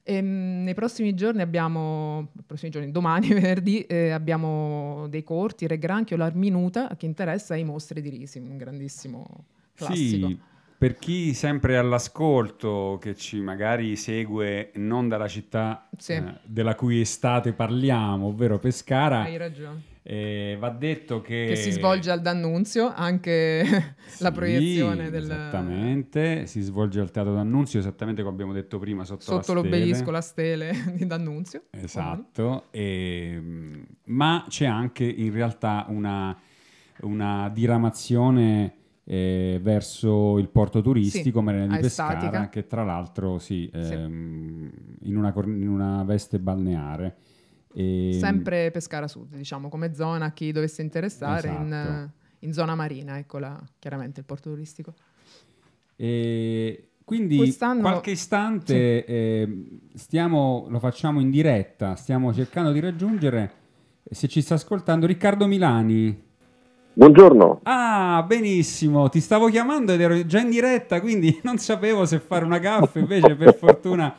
[0.09, 6.15] Ehm, nei prossimi giorni abbiamo, prossimi giorni, domani, venerdì, eh, abbiamo dei corti, Re Granchio,
[6.15, 9.43] l'Arminuta, a chi interessa, e i Mostri di Risi, un grandissimo
[9.75, 10.27] classico.
[10.27, 10.39] Sì,
[10.77, 16.13] per chi sempre all'ascolto, che ci magari segue non dalla città Sì.
[16.13, 19.95] eh, della cui estate parliamo, ovvero Pescara, Hai ragione.
[20.09, 21.45] Eh, va detto che...
[21.49, 23.61] Che si svolge al D'Annunzio, anche
[24.19, 29.03] la Sì, proiezione del, Esattamente, si svolge al Teatro D'Annunzio, esattamente come abbiamo detto prima,
[29.03, 30.11] sotto, sotto la l'obelisco, stele.
[30.11, 31.63] la stele di D'Annunzio.
[31.71, 33.41] Esatto, e-
[34.05, 36.35] ma c'è anche in realtà una,
[37.01, 43.69] una diramazione eh, verso il porto turistico Sì, Marina di Pescara, che tra l'altro sì,
[43.71, 43.93] Sì.
[43.93, 47.15] ehm, in, una, in una veste balneare.
[47.79, 52.11] E- Sempre Pescara Sud, diciamo, come zona, a chi dovesse interessare, in, Esatto.
[52.39, 54.93] in zona marina, eccola, chiaramente il porto turistico.
[55.95, 63.51] E quindi Quest'anno- qualche istante eh, stiamo, lo facciamo in diretta, stiamo cercando di raggiungere,
[64.09, 66.25] se ci sta ascoltando, Riccardo Milani.
[66.93, 72.17] Buongiorno, Ah, benissimo, ti stavo chiamando ed ero già in diretta, quindi non sapevo se
[72.19, 74.15] fare una gaffa, invece per fortuna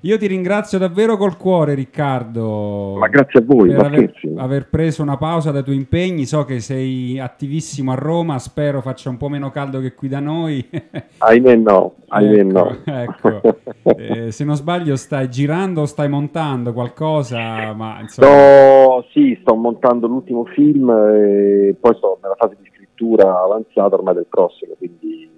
[0.00, 2.96] io ti ringrazio davvero col cuore Riccardo.
[2.98, 6.60] ma grazie a voi, per aver, aver preso una pausa dai tuoi impegni, so che
[6.60, 10.66] sei attivissimo a Roma, spero faccia un po' meno caldo che qui da noi.
[11.18, 12.76] Ahimè no, ahimè no.
[12.84, 13.96] Ecco, ecco.
[13.96, 18.28] Eh, se non sbaglio stai girando o stai montando qualcosa, ma insomma...
[18.28, 24.14] Sto, sì, sto montando l'ultimo film e poi sto nella fase di scrittura avanzata ormai
[24.14, 25.28] del prossimo, quindi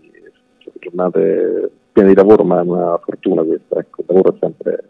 [0.59, 4.84] sono giornate piene di lavoro, ma è una fortuna questa, ecco, il lavoro è sempre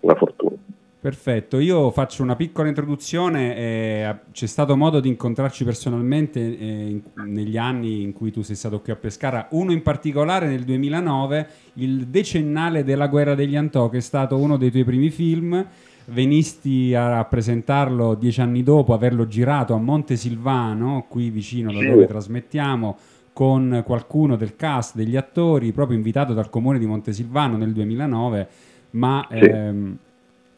[0.00, 0.56] una fortuna.
[1.00, 3.56] Perfetto, io faccio una piccola introduzione.
[3.56, 8.56] eh, c'è stato modo di incontrarci personalmente eh, in- negli anni in cui tu sei
[8.56, 13.88] stato qui a Pescara, uno in particolare nel 2009, il decennale della guerra degli Antò,
[13.88, 15.66] che è stato uno dei tuoi primi film.
[16.10, 22.96] Venisti a presentarlo dieci anni dopo, averlo girato a Montesilvano, qui vicino da dove trasmettiamo,
[23.38, 28.48] con qualcuno del cast, degli attori, proprio invitato dal comune di Montesilvano nel 2009,
[28.90, 29.36] ma Sì.
[29.38, 29.96] ehm,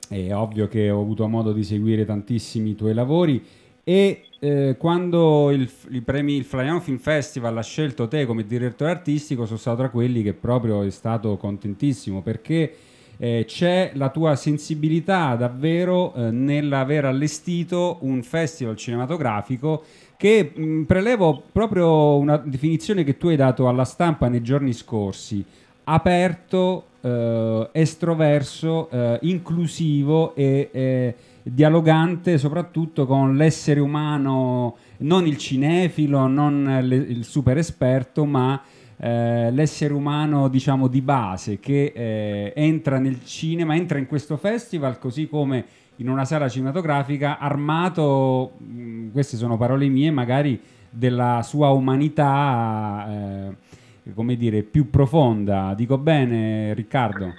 [0.09, 3.45] è ovvio che ho avuto modo di seguire tantissimi tuoi lavori
[3.85, 8.93] e eh, quando il, i premi, il Flaiano Film Festival ha scelto te come direttore
[8.93, 12.75] artistico sono stato tra quelli che proprio è stato contentissimo perché
[13.19, 19.85] eh, c'è la tua sensibilità davvero eh, nell'aver allestito un festival cinematografico
[20.21, 25.43] che mh, prelevo proprio una definizione che tu hai dato alla stampa nei giorni scorsi,
[25.85, 36.27] aperto, eh, estroverso, eh, inclusivo e eh, dialogante soprattutto con l'essere umano, non il cinefilo,
[36.27, 38.61] non le- il super esperto, ma
[38.99, 44.99] eh, l'essere umano diciamo di base che eh, entra nel cinema, entra in questo festival
[44.99, 45.65] così come
[46.01, 54.13] in una sala cinematografica armato, mh, queste sono parole mie, magari della sua umanità, eh,
[54.15, 55.75] come dire, più profonda.
[55.77, 57.33] Dico bene, Riccardo?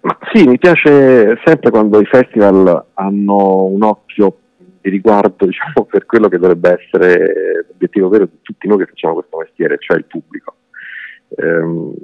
[0.00, 4.36] Ma sì, mi piace sempre quando i festival hanno un occhio
[4.80, 9.14] di riguardo diciamo, per quello che dovrebbe essere l'obiettivo vero di tutti noi che facciamo
[9.14, 10.56] questo mestiere, cioè il pubblico.
[11.36, 11.94] Ehm,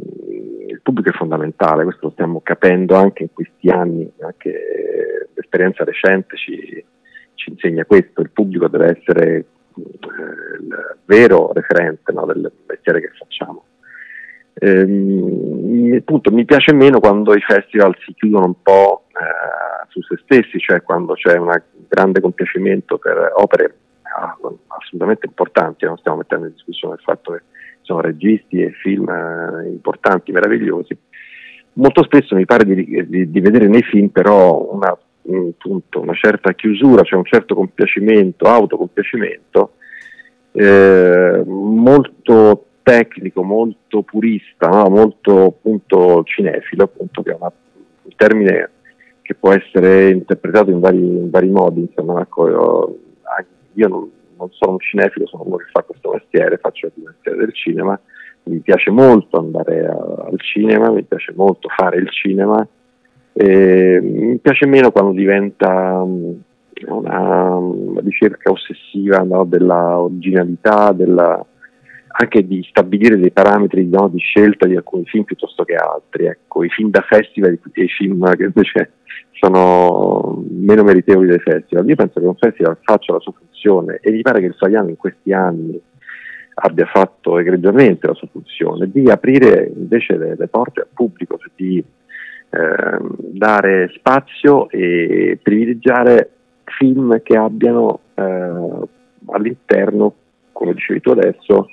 [0.69, 5.18] il pubblico è fondamentale, questo lo stiamo capendo anche in questi anni, anche
[5.49, 6.85] l'esperienza recente ci,
[7.35, 9.45] ci insegna questo, il pubblico deve essere eh,
[10.61, 13.65] il vero referente no, del mestiere che facciamo.
[14.61, 20.21] Ehm, appunto, mi piace meno quando i festival si chiudono un po' eh, su se
[20.25, 21.51] stessi, cioè quando c'è un
[21.89, 24.37] grande compiacimento per opere ah,
[24.67, 27.43] assolutamente importanti, non stiamo mettendo in discussione il fatto che
[27.83, 30.97] sono registi e film eh, importanti, meravigliosi.
[31.75, 34.99] Molto spesso mi pare di, di- di vedere nei film però una,
[35.29, 39.73] un punto, una certa chiusura, cioè un certo compiacimento, autocompiacimento,
[40.53, 44.89] eh, molto tecnico, molto purista, no?
[44.89, 47.53] molto appunto cinefilo, appunto, che è una-
[48.03, 48.71] un termine
[49.23, 51.81] che può essere interpretato in vari, in vari modi.
[51.81, 52.99] Insomma, ecco, io,
[53.75, 57.37] io non, non sono un cinefilo, sono uno che fa questo mestiere, faccio il mestiere
[57.37, 58.01] del cinema,
[58.45, 62.67] mi piace molto andare a- al cinema, mi piace molto fare il cinema,
[63.33, 66.33] e mi piace meno quando diventa mm,
[66.87, 71.45] una mm, ricerca ossessiva no, della originalità, della,
[72.21, 76.27] anche di stabilire dei parametri no, di scelta di alcuni film piuttosto che altri.
[76.27, 78.93] Ecco, I film da festival e i film che invece
[79.33, 81.89] sono meno meritevoli dei festival.
[81.89, 84.89] Io penso che un festival faccia la sua funzione e mi pare che il Saiano
[84.89, 85.81] in questi anni
[86.61, 91.51] abbia fatto egregiamente la sua funzione di aprire invece le, le porte al pubblico, cioè
[91.55, 91.85] di
[92.51, 96.31] ehm, dare spazio e privilegiare
[96.65, 98.89] film che abbiano eh,
[99.27, 100.15] all'interno,
[100.53, 101.69] come dicevi tu adesso,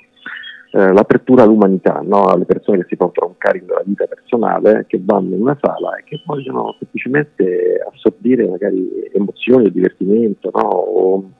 [0.72, 2.26] eh, l'apertura all'umanità, no?
[2.26, 5.96] alle persone che si portano un carico della vita personale, che vanno in una sala
[5.96, 10.50] e che vogliono semplicemente assorbire magari emozioni o divertimento.
[10.52, 10.68] No?
[10.68, 11.30] O-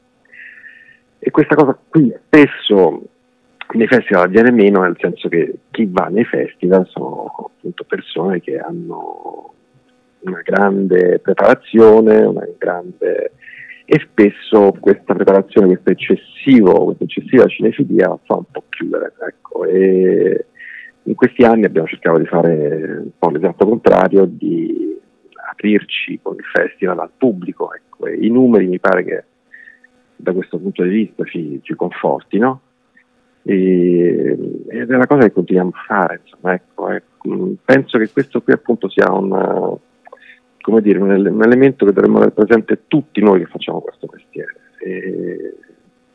[1.19, 3.03] E questa cosa qui spesso
[3.77, 8.59] nei festival avviene meno, nel senso che chi va nei festival sono appunto persone che
[8.59, 9.55] hanno
[10.21, 13.33] una grande preparazione, una grande
[13.89, 19.13] e spesso questa preparazione, questo eccessivo, questa eccessiva cinefilia fa un po' chiudere.
[19.29, 19.65] Ecco.
[19.65, 20.47] E
[21.05, 24.99] in questi anni abbiamo cercato di fare un po' l'esatto contrario, di
[25.51, 27.73] aprirci con il festival al pubblico.
[27.73, 28.09] Ecco.
[28.09, 29.25] I numeri mi pare che
[30.17, 32.63] da questo punto di vista ci, ci confortino
[33.47, 34.37] e,
[34.69, 36.21] ed è una cosa che continuiamo a fare.
[36.25, 37.55] Insomma, ecco, ecco.
[37.65, 39.79] Penso che questo qui appunto sia un,
[40.81, 44.55] dire, un, un elemento che dovremmo avere presente tutti noi che facciamo questo mestiere.
[44.81, 45.55] E,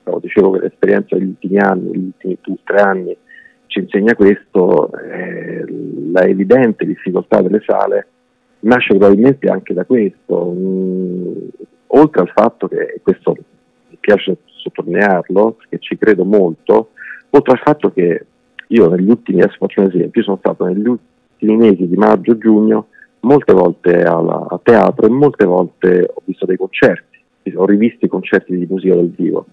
[0.03, 3.17] no, dicevo che l'esperienza degli ultimi anni, gli ultimi due, tre anni
[3.67, 5.63] ci insegna questo, eh,
[6.11, 8.07] la evidente difficoltà delle sale
[8.61, 11.47] nasce probabilmente anche da questo, Mm,
[11.87, 13.35] oltre al fatto che, questo
[13.89, 16.91] mi piace sottolinearlo, perché ci credo molto,
[17.31, 18.25] oltre al fatto che
[18.67, 22.87] io negli ultimi, adesso faccio un esempio, io sono stato negli ultimi mesi di maggio-giugno
[23.21, 27.19] molte volte alla- a teatro e molte volte ho visto dei concerti,
[27.55, 29.45] ho rivisto i concerti di musica dal vivo,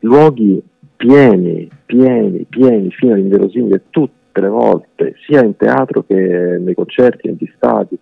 [0.00, 0.62] luoghi
[0.96, 7.50] pieni, pieni, pieni, fino all'inverosimile tutte le volte, sia in teatro che nei concerti, negli
[7.56, 7.98] stadi.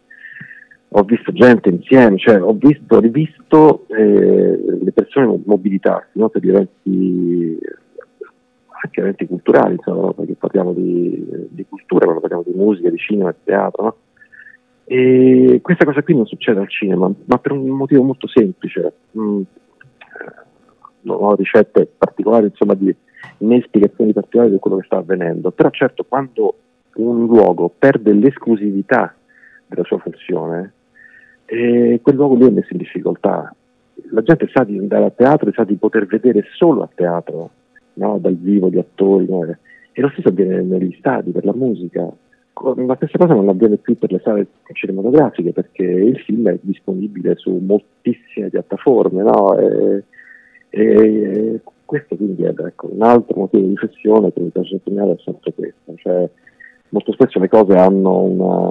[0.92, 6.42] Ho visto gente insieme, cioè ho visto, rivisto eh, le persone mo- mobilitarsi no, per
[6.44, 7.58] eventi,
[8.80, 13.30] anche eventi culturali, insomma, perché parliamo di, di cultura, quando parliamo di musica, di cinema,
[13.30, 13.96] di teatro, no?
[14.90, 18.92] E questa cosa qui non succede al cinema, ma per un motivo molto semplice.
[19.18, 20.46] Mm, eh,
[21.02, 22.94] non ho ricette particolari, insomma, di
[23.38, 25.50] né spiegazioni particolari di quello che sta avvenendo.
[25.50, 26.54] Però certo, quando
[26.94, 29.14] un luogo perde l'esclusività
[29.66, 30.72] della sua funzione,
[31.44, 33.54] eh, quel luogo lì è messo in difficoltà.
[34.10, 37.50] La gente sa di andare a teatro e sa di poter vedere solo a teatro,
[37.98, 38.18] no?
[38.18, 39.26] dal vivo gli attori.
[39.28, 39.44] no?
[39.44, 42.08] E lo stesso avviene negli stadi per la musica.
[42.60, 47.36] La stessa cosa non avviene più per le sale cinematografiche perché il film è disponibile
[47.36, 49.22] su moltissime piattaforme.
[49.22, 49.56] No?
[49.56, 50.04] E,
[50.70, 55.16] e questo quindi è ecco, un altro motivo di riflessione che mi piace sottolineare è
[55.24, 55.94] sempre questo.
[55.96, 56.28] Cioè,
[56.90, 58.70] molto spesso le cose hanno una,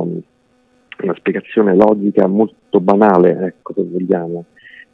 [1.01, 4.45] una spiegazione logica molto banale, ecco, se vogliamo.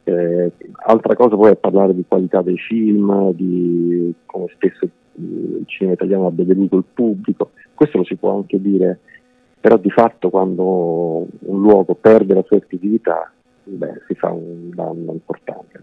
[0.04, 0.52] Eh,
[0.86, 4.86] altra cosa poi è parlare di qualità dei film, di come spesso
[5.16, 8.98] il cinema italiano abbia deluso il pubblico, questo lo si può anche dire,
[9.60, 13.32] però di fatto quando un luogo perde la sua esclusività,
[13.62, 15.80] beh, si fa un danno importante.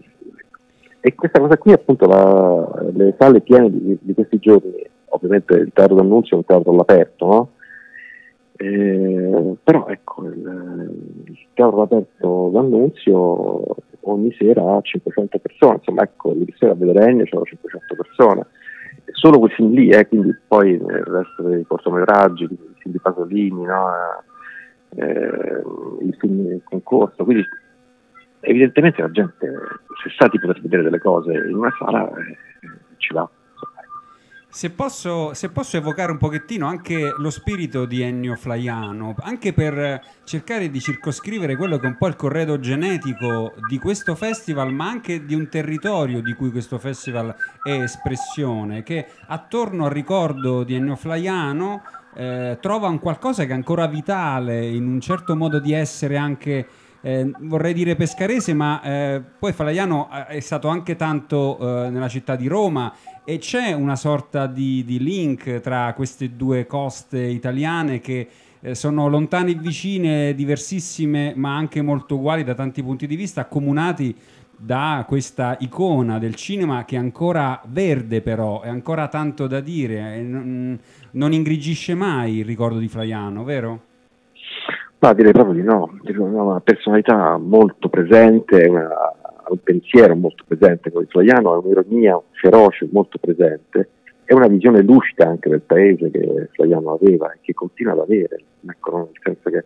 [1.00, 4.72] E questa cosa qui, appunto, la- le sale piene di, di questi giorni,
[5.06, 7.50] ovviamente il teatro d'annunzio è un teatro all'aperto, no?
[8.56, 10.92] Eh, però ecco, il,
[11.24, 13.64] il teatro all'aperto d'annunzio
[14.02, 18.46] ogni sera ha 500 persone, insomma ecco, ieri sera a vedere c'erano 500 persone,
[19.12, 23.64] solo quel film lì, eh, quindi poi il resto dei cortometraggi, il film di Pasolini,
[23.64, 23.86] no?
[24.96, 25.62] eh,
[26.00, 27.44] il film in concorso, quindi
[28.40, 29.46] evidentemente la gente
[30.02, 32.36] se sa di poter vedere delle cose in una sala eh,
[32.96, 33.28] ci va.
[34.54, 39.98] Se posso, se posso evocare un pochettino anche lo spirito di Ennio Flaiano, anche per
[40.24, 44.86] cercare di circoscrivere quello che è un po' il corredo genetico di questo festival, ma
[44.86, 50.74] anche di un territorio di cui questo festival è espressione, che attorno al ricordo di
[50.74, 51.82] Ennio Flaiano
[52.14, 56.68] eh, trova un qualcosa che è ancora vitale in un certo modo di essere anche
[57.02, 62.08] eh, vorrei dire pescarese, ma eh, poi Flaiano eh, è stato anche tanto eh, nella
[62.08, 62.94] città di Roma
[63.24, 68.28] e c'è una sorta di, di link tra queste due coste italiane che
[68.60, 73.40] eh, sono lontane e vicine, diversissime, ma anche molto uguali da tanti punti di vista,
[73.40, 74.16] accomunati
[74.56, 80.14] da questa icona del cinema che è ancora verde però, è ancora tanto da dire,
[80.14, 80.78] e non,
[81.12, 83.90] non ingrigisce mai il ricordo di Flaiano, vero?
[85.02, 88.88] Ma direi proprio di no, una personalità molto presente, una-
[89.48, 93.88] un pensiero molto presente come Flaiano, ha un'ironia feroce molto presente
[94.24, 98.44] e una visione lucida anche del paese che Flaiano aveva e che continua ad avere,
[98.64, 99.64] ecco, nel senso che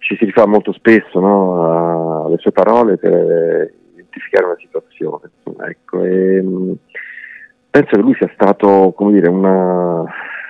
[0.00, 5.30] ci si rifà molto spesso no, alle sue parole per identificare una situazione.
[5.66, 6.74] ecco, e, mh,
[7.70, 10.04] penso che lui sia stato, come dire, una,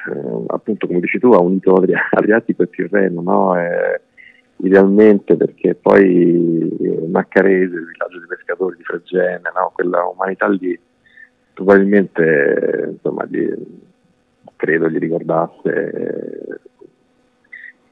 [0.08, 3.58] eh, appunto come dici tu, ha unito Adria- Adriatico e Tirreno, no?
[3.58, 4.00] E,
[4.62, 9.72] idealmente perché poi eh, Maccarese, il villaggio dei pescatori di Fregene, no?
[9.74, 10.78] quella umanità lì
[11.52, 12.22] probabilmente
[12.84, 13.52] eh, insomma, gli-
[14.56, 16.60] credo gli ricordasse eh,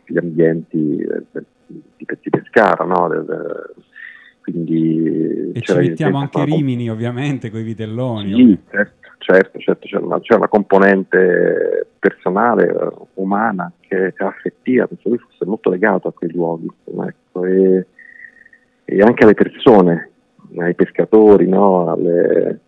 [0.07, 3.09] gli ambienti eh, di Pezzi Pescara, no?
[4.43, 8.33] Quindi E ci mettiamo anche Rimini ovviamente con i vitelloni.
[8.33, 12.75] sì, certo, certo, certo, c'è una, c'è una componente personale,
[13.15, 17.87] umana, che è affettiva, penso che lui fosse molto legato a quei luoghi, ecco, e,
[18.85, 20.11] e anche alle persone,
[20.57, 22.61] ai pescatori, no, alle-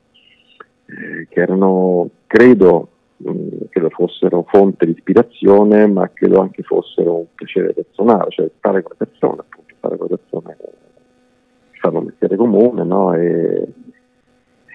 [0.87, 7.27] eh, che erano, credo, mh, credo fossero fonte di ispirazione, ma credo anche fossero un
[7.35, 12.05] piacere personale, cioè stare con le persone, appunto, stare con le persone che fanno un
[12.07, 13.67] mestiere comune, no, e,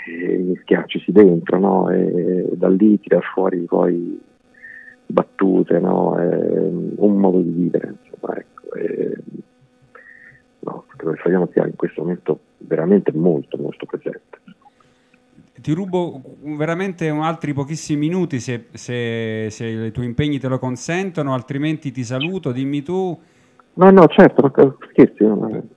[0.06, 1.90] e dentro, no?
[1.90, 4.20] E da lì tirar fuori poi
[5.06, 6.16] battute, no?
[6.16, 8.74] Un modo di vivere, insomma, ecco.
[8.76, 9.16] E,
[10.60, 14.42] no, credo che Fabiano sia in questo momento veramente molto, molto presente.
[15.62, 21.34] Ti rubo veramente altri pochissimi minuti se, se- se i tuoi impegni te lo consentono,
[21.34, 23.20] altrimenti ti saluto, dimmi tu.
[23.78, 24.50] No, no, certo,
[24.92, 25.24] scherzi,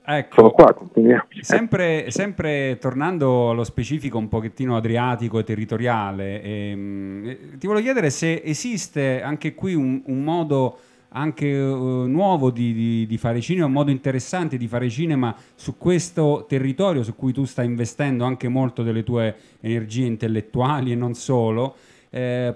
[0.05, 0.35] Ecco.
[0.35, 1.23] sono qua, continuiamo.
[1.41, 8.09] Sempre, sempre tornando allo specifico un pochettino adriatico e territoriale, ehm, eh, ti volevo chiedere
[8.09, 10.77] se esiste anche qui un, un modo
[11.09, 15.75] anche eh, nuovo di, di- di fare cinema, un modo interessante di fare cinema su
[15.77, 21.13] questo territorio su cui tu stai investendo anche molto delle tue energie intellettuali e non
[21.15, 21.75] solo.
[22.11, 22.55] eh,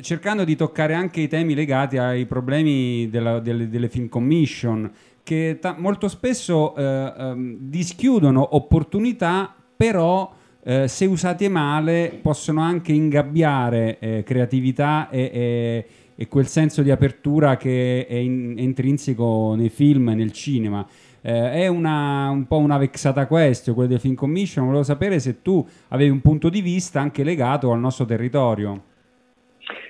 [0.00, 4.90] cercando di toccare anche i temi legati ai problemi della- delle, delle film commission
[5.22, 10.32] che ta- molto spesso eh, ehm, dischiudono opportunità, però
[10.62, 16.90] eh, se usate male possono anche ingabbiare eh, creatività e, e- e quel senso di
[16.90, 20.86] apertura che è, in- è intrinseco nei film e nel cinema.
[21.20, 24.64] Eh, è una, un po' una vexata question, quella del Film Commission.
[24.64, 28.82] Volevo sapere se tu avevi un punto di vista anche legato al nostro territorio.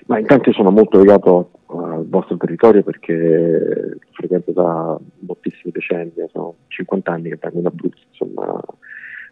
[0.06, 7.12] Ma intanto sono molto legato al vostro territorio perché frequento da moltissimi decenni, sono 50
[7.12, 8.60] anni che vengo in Abruzzo, insomma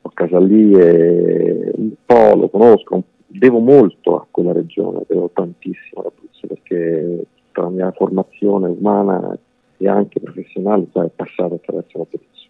[0.03, 6.03] ho casa lì e un po' lo conosco, devo molto a quella regione, devo tantissimo
[6.03, 9.37] all'Abruzzo perché tutta la mia formazione umana
[9.79, 12.49] e anche professionale sai, è passata attraverso l'Abruzzo.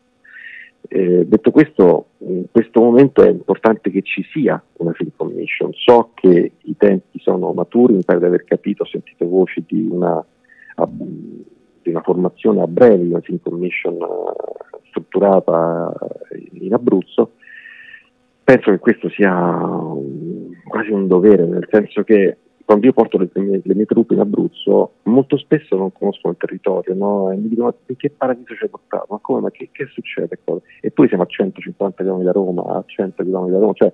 [0.88, 5.72] Eh, detto questo, in questo momento è importante che ci sia una film commission.
[5.72, 9.86] So che i tempi sono maturi, mi pare di aver capito, ho sentito voci di
[9.90, 10.24] una,
[11.82, 15.92] di una formazione a breve una film commission eh, strutturata
[16.52, 17.32] in Abruzzo.
[18.44, 19.34] Penso che questo sia
[20.68, 24.20] quasi un dovere, nel senso che quando io porto le, mie, le mie truppe in
[24.20, 27.30] Abruzzo, molto spesso non conoscono il territorio, no?
[27.30, 29.06] E mi dicono: "Ma in che paradiso ci hai portato?
[29.08, 29.40] Ma come?
[29.42, 30.40] Ma che, che succede?
[30.42, 33.92] qua?" Eppure siamo a 150 km da Roma, a 100 km da Roma, cioè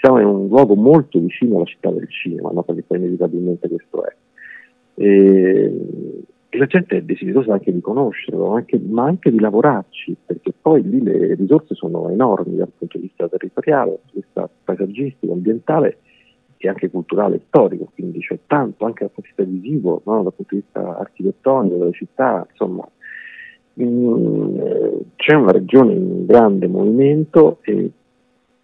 [0.00, 2.62] siamo in un luogo molto vicino alla città del cinema, no?
[2.62, 4.14] perché poi inevitabilmente questo è.
[4.94, 5.80] E,
[6.48, 10.82] e la gente è desiderosa anche di conoscerlo, anche- ma anche di lavorarci, perché poi
[10.88, 15.32] lì le risorse sono enormi dal punto di vista territoriale, dal punto di vista paesaggistico,
[15.32, 15.98] ambientale
[16.66, 20.22] e anche culturale e storico, quindi c'è tanto anche dal punto di vista visivo, no?
[20.22, 22.88] dal punto di vista architettonico delle città, insomma
[23.80, 24.58] Mm,
[25.16, 27.90] c'è una regione in grande movimento e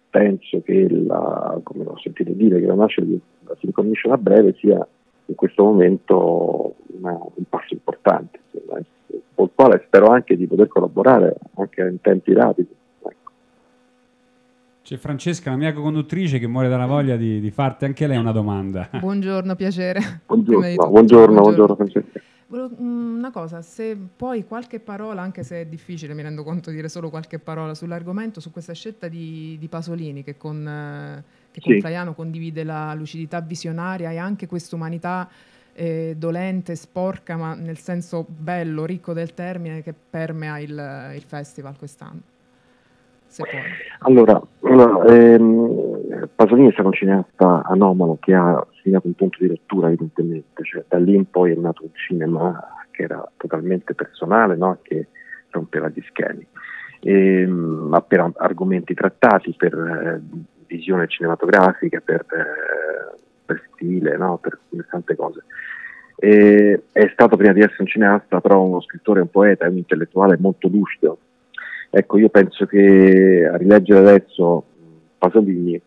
[0.07, 4.17] penso che la, come ho sentito dire, che la nascita di una Film Commission a
[4.17, 4.87] breve sia
[5.25, 10.67] in questo momento una- un passo importante, insomma, eh, col quale spero anche di poter
[10.67, 12.75] collaborare anche in tempi rapidi.
[14.89, 18.31] C'è Francesca, la mia conduttrice, che muore dalla voglia di, di farti anche lei una
[18.31, 18.89] domanda.
[18.99, 20.21] Buongiorno, piacere.
[20.25, 22.19] Buongiorno, tutto, buongiorno, buongiorno Francesca.
[22.47, 26.71] Volevo- mm, una cosa, se poi qualche parola, anche se è difficile, mi rendo conto
[26.71, 31.23] di dire solo qualche parola sull'argomento, su questa scelta di, di Pasolini che con, eh,
[31.51, 31.79] che con Sì.
[31.81, 35.29] Flaiano condivide la lucidità visionaria e anche quest'umanità
[35.73, 41.77] eh, dolente, sporca, ma nel senso bello, ricco del termine che permea il, il festival
[41.77, 42.37] quest'anno.
[43.29, 43.61] Se puoi.
[43.99, 44.41] Allora,
[45.07, 50.63] ehm, Pasolini è stato un cineasta anomalo che ha segnato un punto di rottura evidentemente,
[50.63, 54.79] cioè da lì in poi è nato un cinema che era totalmente personale, no?
[54.81, 55.07] che
[55.51, 56.45] rompeva gli schemi,
[57.01, 60.21] Ehm, ma per argomenti trattati, per eh,
[60.65, 64.37] visione cinematografica, per, eh, per stile, no?
[64.37, 65.45] per, per tante cose.
[66.17, 70.35] E è stato prima di essere un cineasta però uno scrittore, un poeta, un intellettuale
[70.37, 71.19] molto lucido.
[71.91, 74.63] Ecco, io penso che a rileggere adesso
[75.17, 75.81] Pasolini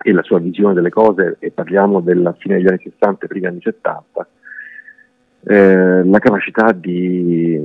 [0.00, 3.46] e la sua visione delle cose, e parliamo della fine degli anni 60 e primi
[3.46, 4.28] anni 70,
[5.44, 7.60] eh, la capacità di,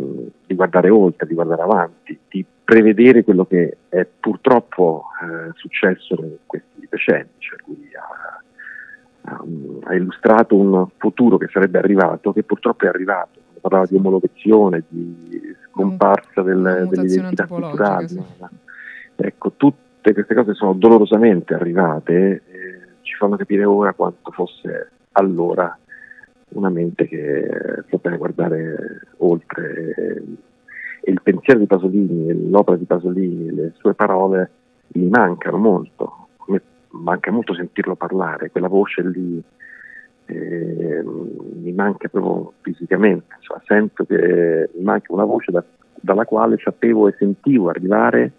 [0.45, 6.35] di guardare oltre, di guardare avanti, di prevedere quello che è purtroppo eh, successo in
[6.45, 9.43] questi decenni, cioè lui ha, ha-
[9.83, 13.41] ha illustrato un futuro che sarebbe arrivato, che purtroppo è arrivato.
[13.63, 18.07] Parlava di omologazione, di scomparsa del- una mutazione dell'identità culturale.
[18.09, 18.21] sì.
[19.15, 22.13] Ecco, tutte queste cose sono dolorosamente arrivate,
[22.45, 25.77] eh, ci fanno capire ora quanto fosse allora
[26.49, 27.49] una mente che
[27.89, 29.93] sapeva guardare oltre.
[29.95, 30.23] eh,
[31.05, 34.49] E il pensiero di Pasolini, e l'opera di Pasolini, le sue parole
[34.93, 36.27] mi mancano molto.
[36.47, 36.59] Mi
[36.91, 39.41] manca molto sentirlo parlare, quella voce lì
[40.33, 43.35] eh, mi manca proprio fisicamente.
[43.37, 45.63] Insomma, sento che mi manca una voce da-
[45.99, 48.31] dalla quale sapevo e sentivo arrivare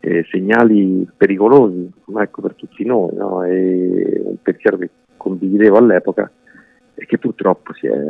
[0.00, 3.38] eh, segnali pericolosi ecco, per tutti noi, no?
[3.40, 6.30] un pensiero che condividevo all'epoca
[6.94, 8.04] e che purtroppo si è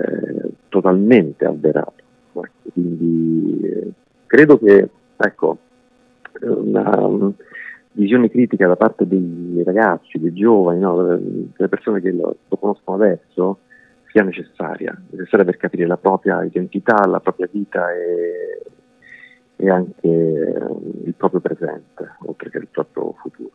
[0.68, 2.02] totalmente avverato.
[2.32, 3.90] Ecco, quindi eh,
[4.26, 5.58] credo che ecco,
[6.42, 7.32] una
[7.92, 13.02] visione critica da parte dei ragazzi, dei giovani, no, delle persone che lo, lo conoscono
[13.02, 13.58] adesso
[14.10, 18.62] sia necessaria, necessaria per capire la propria identità, la propria vita e,
[19.56, 23.49] e anche il proprio presente, oltre che il proprio futuro.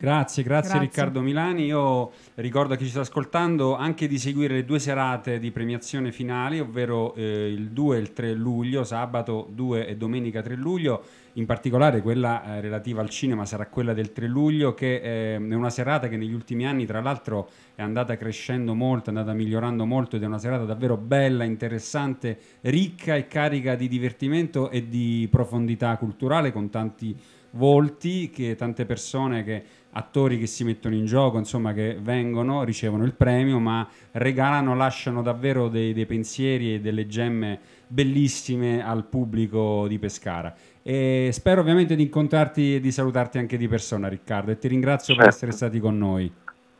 [0.00, 0.88] Grazie, grazie, Grazie.
[0.88, 1.66] Riccardo Milani.
[1.66, 6.10] Io ricordo a chi ci sta ascoltando anche di seguire le due serate di premiazione
[6.10, 11.02] finali, ovvero eh, il 2 e il 3 luglio, sabato 2 e domenica 3 luglio.
[11.34, 15.54] In particolare quella eh, relativa al cinema sarà quella del 3 luglio, che eh, è
[15.54, 19.84] una serata che negli ultimi anni, tra l'altro, è andata crescendo molto, è andata migliorando
[19.84, 25.28] molto ed è una serata davvero bella, interessante, ricca e carica di divertimento e di
[25.30, 27.14] profondità culturale con tanti
[27.52, 33.04] volti, che tante persone che attori che si mettono in gioco, insomma, che vengono, ricevono
[33.04, 39.86] il premio, ma regalano, lasciano davvero dei, dei pensieri e delle gemme bellissime al pubblico
[39.88, 40.54] di Pescara.
[40.82, 45.14] E spero ovviamente di incontrarti e di salutarti anche di persona, Riccardo, e ti ringrazio
[45.14, 45.36] per Certo.
[45.36, 46.32] essere stati con noi.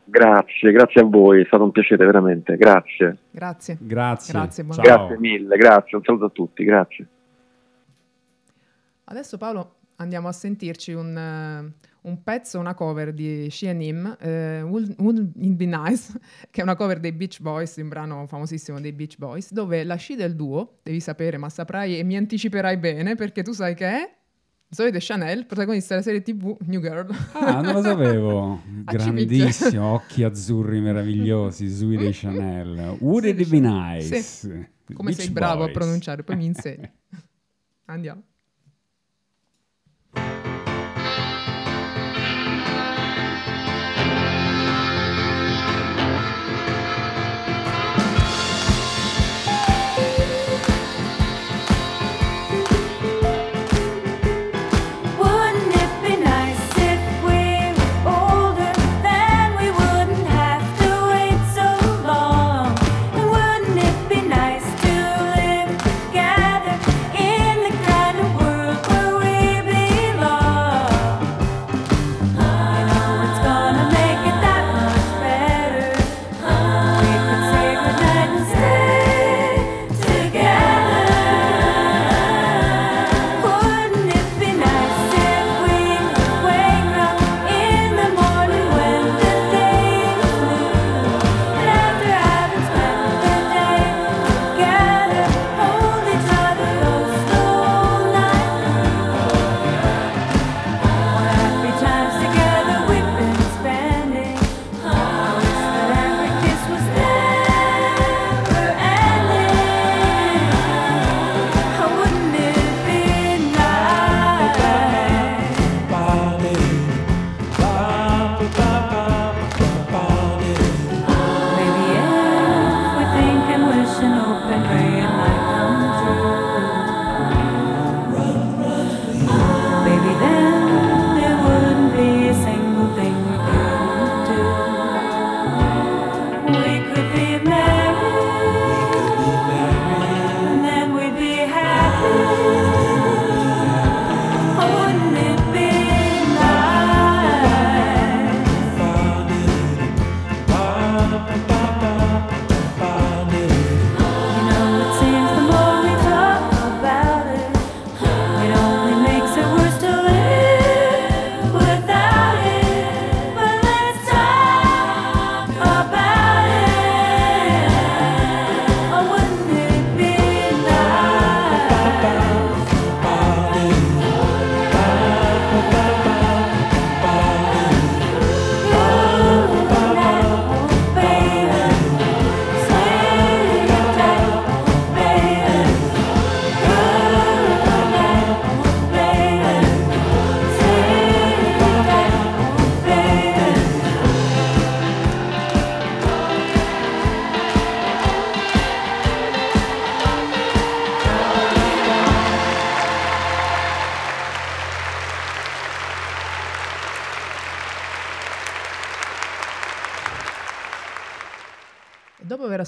[0.03, 3.17] Grazie, grazie a voi, è stato un piacere veramente, grazie.
[3.29, 3.77] Grazie.
[3.79, 4.33] Grazie.
[4.33, 4.65] Grazie.
[4.65, 7.07] Grazie mille, grazie, un saluto a tutti, grazie.
[9.05, 14.95] Adesso Paolo andiamo a sentirci un, eh, un pezzo, una cover di Sheanim, eh, Would-
[14.99, 16.13] Wouldn't It Be Nice,
[16.49, 19.95] che è una cover dei Beach Boys, un brano famosissimo dei Beach Boys, dove la
[19.95, 23.85] sci del duo, devi sapere, ma saprai e mi anticiperai bene, perché tu sai che
[23.87, 24.15] è
[24.73, 27.13] Zoe De Chanel, protagonista della serie TV New Girl.
[27.33, 28.61] Ah, non lo sapevo.
[28.85, 32.95] Grandissimo, occhi azzurri meravigliosi, Zoe de Chanel.
[33.01, 34.21] Would Zoe it be nice?
[34.21, 34.47] Sì.
[34.93, 35.77] Come Beach sei bravo a Boys.
[35.77, 36.89] pronunciare, poi mi insegni.
[37.85, 38.23] Andiamo.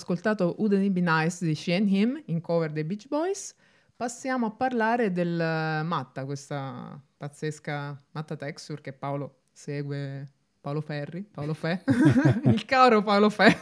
[0.07, 3.55] Ascoltato Wouldn't It Be Nice di She and Him in cover dei Beach Boys,
[3.95, 10.27] passiamo a parlare del eh, Matta, questa pazzesca Matta Texture che Paolo segue,
[10.59, 11.83] Paolo Ferri, Paolo Fe,
[12.43, 13.57] il caro Paolo Fe.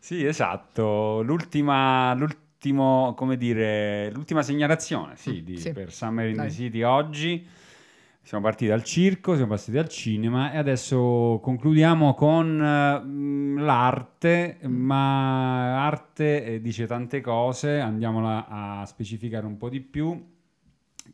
[0.00, 1.22] Sì, esatto.
[1.22, 5.72] L'ultima, l'ultimo, come dire, l'ultima segnalazione sì, Mm, di- sì.
[5.72, 6.48] per Summer in Dai.
[6.48, 7.46] the City oggi.
[8.26, 15.84] Siamo partiti dal circo, siamo passati al cinema e adesso concludiamo con mh, l'arte, ma
[15.84, 20.18] arte eh, dice tante cose, andiamola a specificare un po' di più.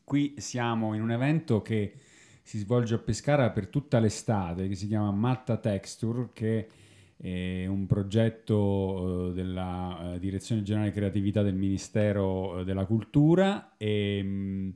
[0.05, 1.95] Qui siamo in un evento che
[2.43, 6.69] si svolge a Pescara per tutta l'estate, che si chiama Matta Texture, che
[7.17, 14.75] è un progetto eh, della eh, Direzione Generale Creatività del Ministero della Cultura e, mh,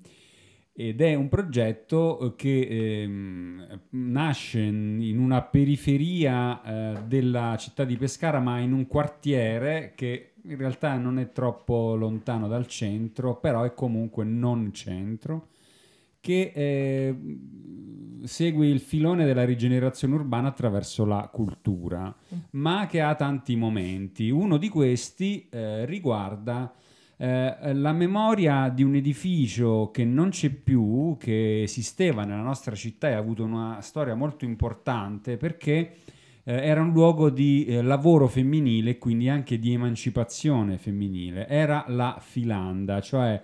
[0.77, 7.85] ed è un progetto eh, che ehm, nasce in in una periferia eh, della città
[7.85, 13.37] di Pescara, ma in un quartiere che in realtà non è troppo lontano dal centro,
[13.37, 15.49] però è comunque non centro,
[16.21, 17.17] che eh,
[18.25, 22.15] segue il filone della rigenerazione urbana attraverso la cultura,
[22.51, 24.29] ma che ha tanti momenti.
[24.31, 26.73] Uno di questi eh, riguarda
[27.16, 33.09] eh, la memoria di un edificio che non c'è più, che esisteva nella nostra città
[33.09, 35.97] e ha avuto una storia molto importante perché
[36.43, 41.47] eh, era un luogo di eh, lavoro femminile e quindi anche di emancipazione femminile.
[41.49, 43.41] Era la Filanda, cioè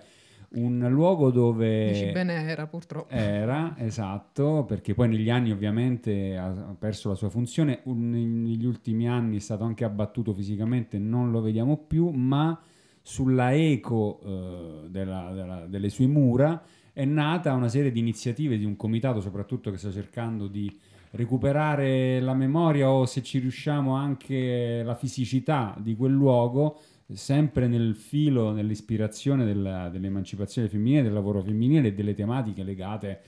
[0.53, 1.91] un luogo dove...
[1.93, 3.13] Dici bene era purtroppo.
[3.13, 8.65] Era, esatto, perché poi negli anni ovviamente ha ha perso la sua funzione, Un- negli
[8.65, 12.59] ultimi anni è stato anche abbattuto fisicamente, non lo vediamo più, ma
[13.01, 16.63] sulla eco eh, della- della- delle sue mura
[16.93, 20.77] è nata una serie di iniziative di un comitato soprattutto che sta cercando di
[21.11, 26.79] recuperare la memoria o se ci riusciamo anche la fisicità di quel luogo
[27.11, 33.21] sempre nel filo, nell'ispirazione della- dell'emancipazione femminile, del lavoro femminile e delle tematiche legate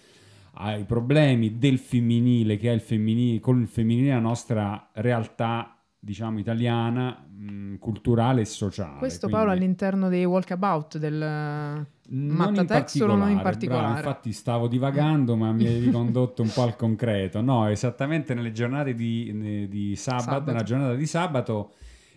[0.56, 6.38] ai problemi del femminile, che è il femminile, con il femminile la nostra realtà, diciamo,
[6.40, 8.98] italiana, mh, culturale e sociale.
[9.00, 13.84] Questo Quindi- Paolo all'interno dei walkabout del non Matta in Texture o non in particolare,
[13.94, 17.40] bravo, infatti stavo divagando, ma mi hai ricondotto un po' al concreto.
[17.42, 20.52] No, esattamente nelle giornate di, di sabato, Sabato.
[20.52, 21.74] nella giornata di sabato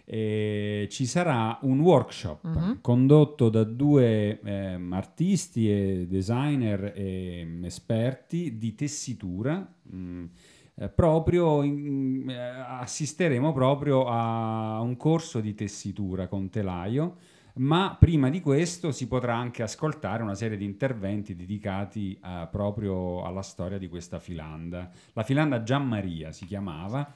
[0.08, 2.78] eh, ci sarà un workshop Mhm.
[2.80, 9.66] condotto da due ehm, artisti e designer e mm, esperti di tessitura.
[9.92, 10.24] mm,
[10.78, 17.16] eh, proprio in- eh, assisteremo proprio a un corso di tessitura con telaio
[17.56, 23.24] ma prima di questo si potrà anche ascoltare una serie di interventi dedicati eh, proprio
[23.24, 24.90] alla storia di questa filanda.
[25.14, 27.10] La filanda Gianmaria si chiamava.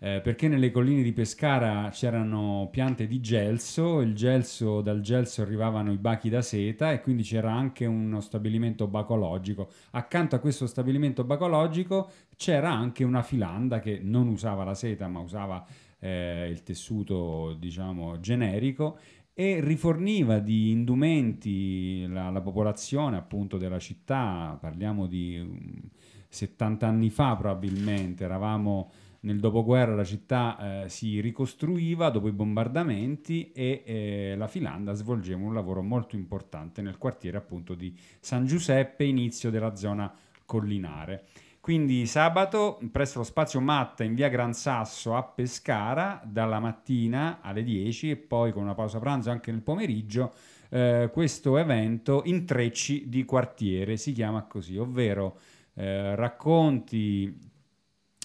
[0.00, 5.96] Eh, perché nelle colline di Pescara c'erano piante di gelso, gelso, dal gelso arrivavano i
[5.96, 9.70] bachi da seta e quindi c'era anche uno stabilimento bacologico.
[9.90, 15.18] Accanto a questo stabilimento bacologico c'era anche una filanda che non usava la seta ma
[15.18, 15.66] usava
[15.98, 18.98] eh, il tessuto diciamo generico
[19.34, 25.80] e riforniva di indumenti la, la popolazione appunto della città, parliamo di um,
[26.28, 33.52] 70 anni fa probabilmente, eravamo nel dopoguerra, la città eh, si ricostruiva dopo i bombardamenti
[33.52, 39.04] e eh, la Filanda svolgeva un lavoro molto importante nel quartiere appunto di San Giuseppe,
[39.04, 40.12] inizio della zona
[40.44, 41.26] collinare.
[41.60, 47.62] Quindi sabato presso lo spazio Matta in via Gran Sasso a Pescara dalla mattina alle
[47.62, 50.32] 10 e poi con una pausa pranzo anche nel pomeriggio
[50.70, 55.38] eh, questo evento Intrecci di quartiere si chiama così, ovvero
[55.74, 57.47] eh, racconti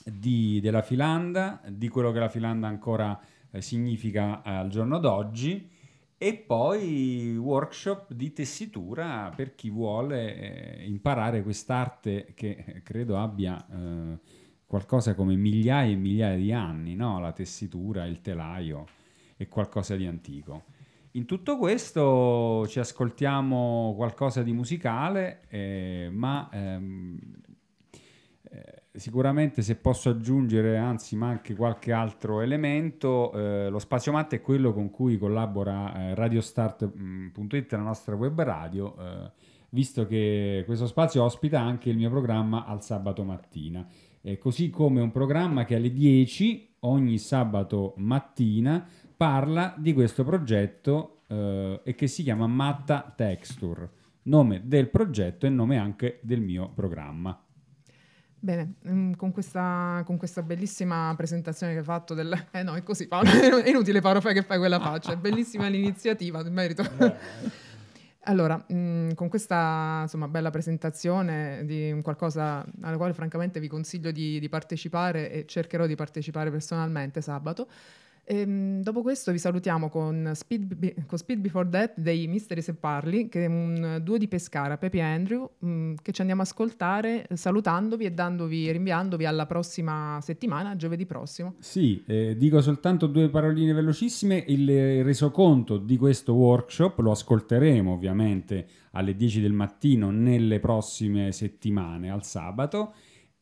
[0.06, 3.20] di- della Filanda, di quello che la Filanda ancora
[3.52, 5.70] eh, significa eh, al giorno d'oggi
[6.18, 13.66] e poi workshop di tessitura per chi vuole eh, imparare quest'arte che eh, credo abbia
[13.70, 14.18] eh,
[14.66, 17.20] qualcosa come migliaia e migliaia di anni, no?
[17.20, 18.86] La tessitura, il telaio
[19.36, 20.64] è qualcosa di antico.
[21.12, 27.53] In tutto questo ci ascoltiamo qualcosa di musicale, eh, ma ehm, eh,
[28.94, 34.42] sicuramente se posso aggiungere, anzi, ma anche qualche altro elemento, eh, lo Spazio Matte è
[34.42, 39.32] quello con cui collabora eh, radiostart.it, la nostra web radio, eh,
[39.70, 43.86] visto che questo spazio ospita anche il mio programma al sabato mattina.
[44.40, 48.88] Così come un programma che alle 10 ogni sabato mattina
[49.18, 53.90] parla di questo progetto eh, e che si chiama Matta Texture,
[54.24, 57.38] nome del progetto e nome anche del mio programma.
[58.44, 62.48] Bene, mm, con questa, con questa bellissima presentazione che hai fatto del...
[62.52, 63.30] Eh no, è così, Paolo,
[63.64, 66.84] è inutile Paolo fai che fai quella faccia, è bellissima l'iniziativa, in merito.
[68.26, 74.12] Allora, mm, con questa insomma, bella presentazione di un qualcosa alla quale francamente vi consiglio
[74.12, 77.68] di, di partecipare e cercherò di partecipare personalmente sabato.
[78.26, 83.28] Ehm, dopo questo vi salutiamo con Speed, con Speed Before That dei Misteri Se Parli,
[83.28, 87.28] che è un duo di Pescara, Pepe e Andrew, mm, che ci andiamo a ascoltare
[87.28, 91.56] eh, salutandovi e dandovi, rinviandovi alla prossima settimana, giovedì prossimo.
[91.60, 94.44] Sì, eh, dico soltanto due paroline velocissime.
[94.48, 102.10] Il resoconto di questo workshop lo ascolteremo ovviamente alle 10 del mattino nelle prossime settimane,
[102.10, 102.94] al sabato.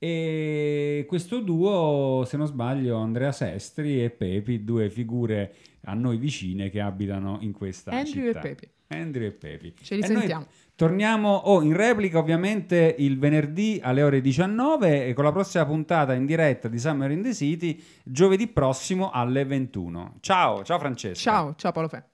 [0.03, 5.53] E questo duo, se non sbaglio, Andrea Sestri e Pepi, due figure
[5.83, 8.39] a noi vicine che abitano in questa Andrew città.
[8.39, 8.69] e Pepi.
[8.87, 9.75] Andrew e Pepi.
[9.79, 10.47] Ci E noi risentiamo.
[10.73, 16.15] Torniamo oh, in replica ovviamente il venerdì alle ore 19 e con la prossima puntata
[16.15, 20.15] in diretta di Summer in the City giovedì prossimo alle 21.
[20.19, 21.29] Ciao, ciao Francesca.
[21.29, 22.10] Ciao, ciao Paolo Fe.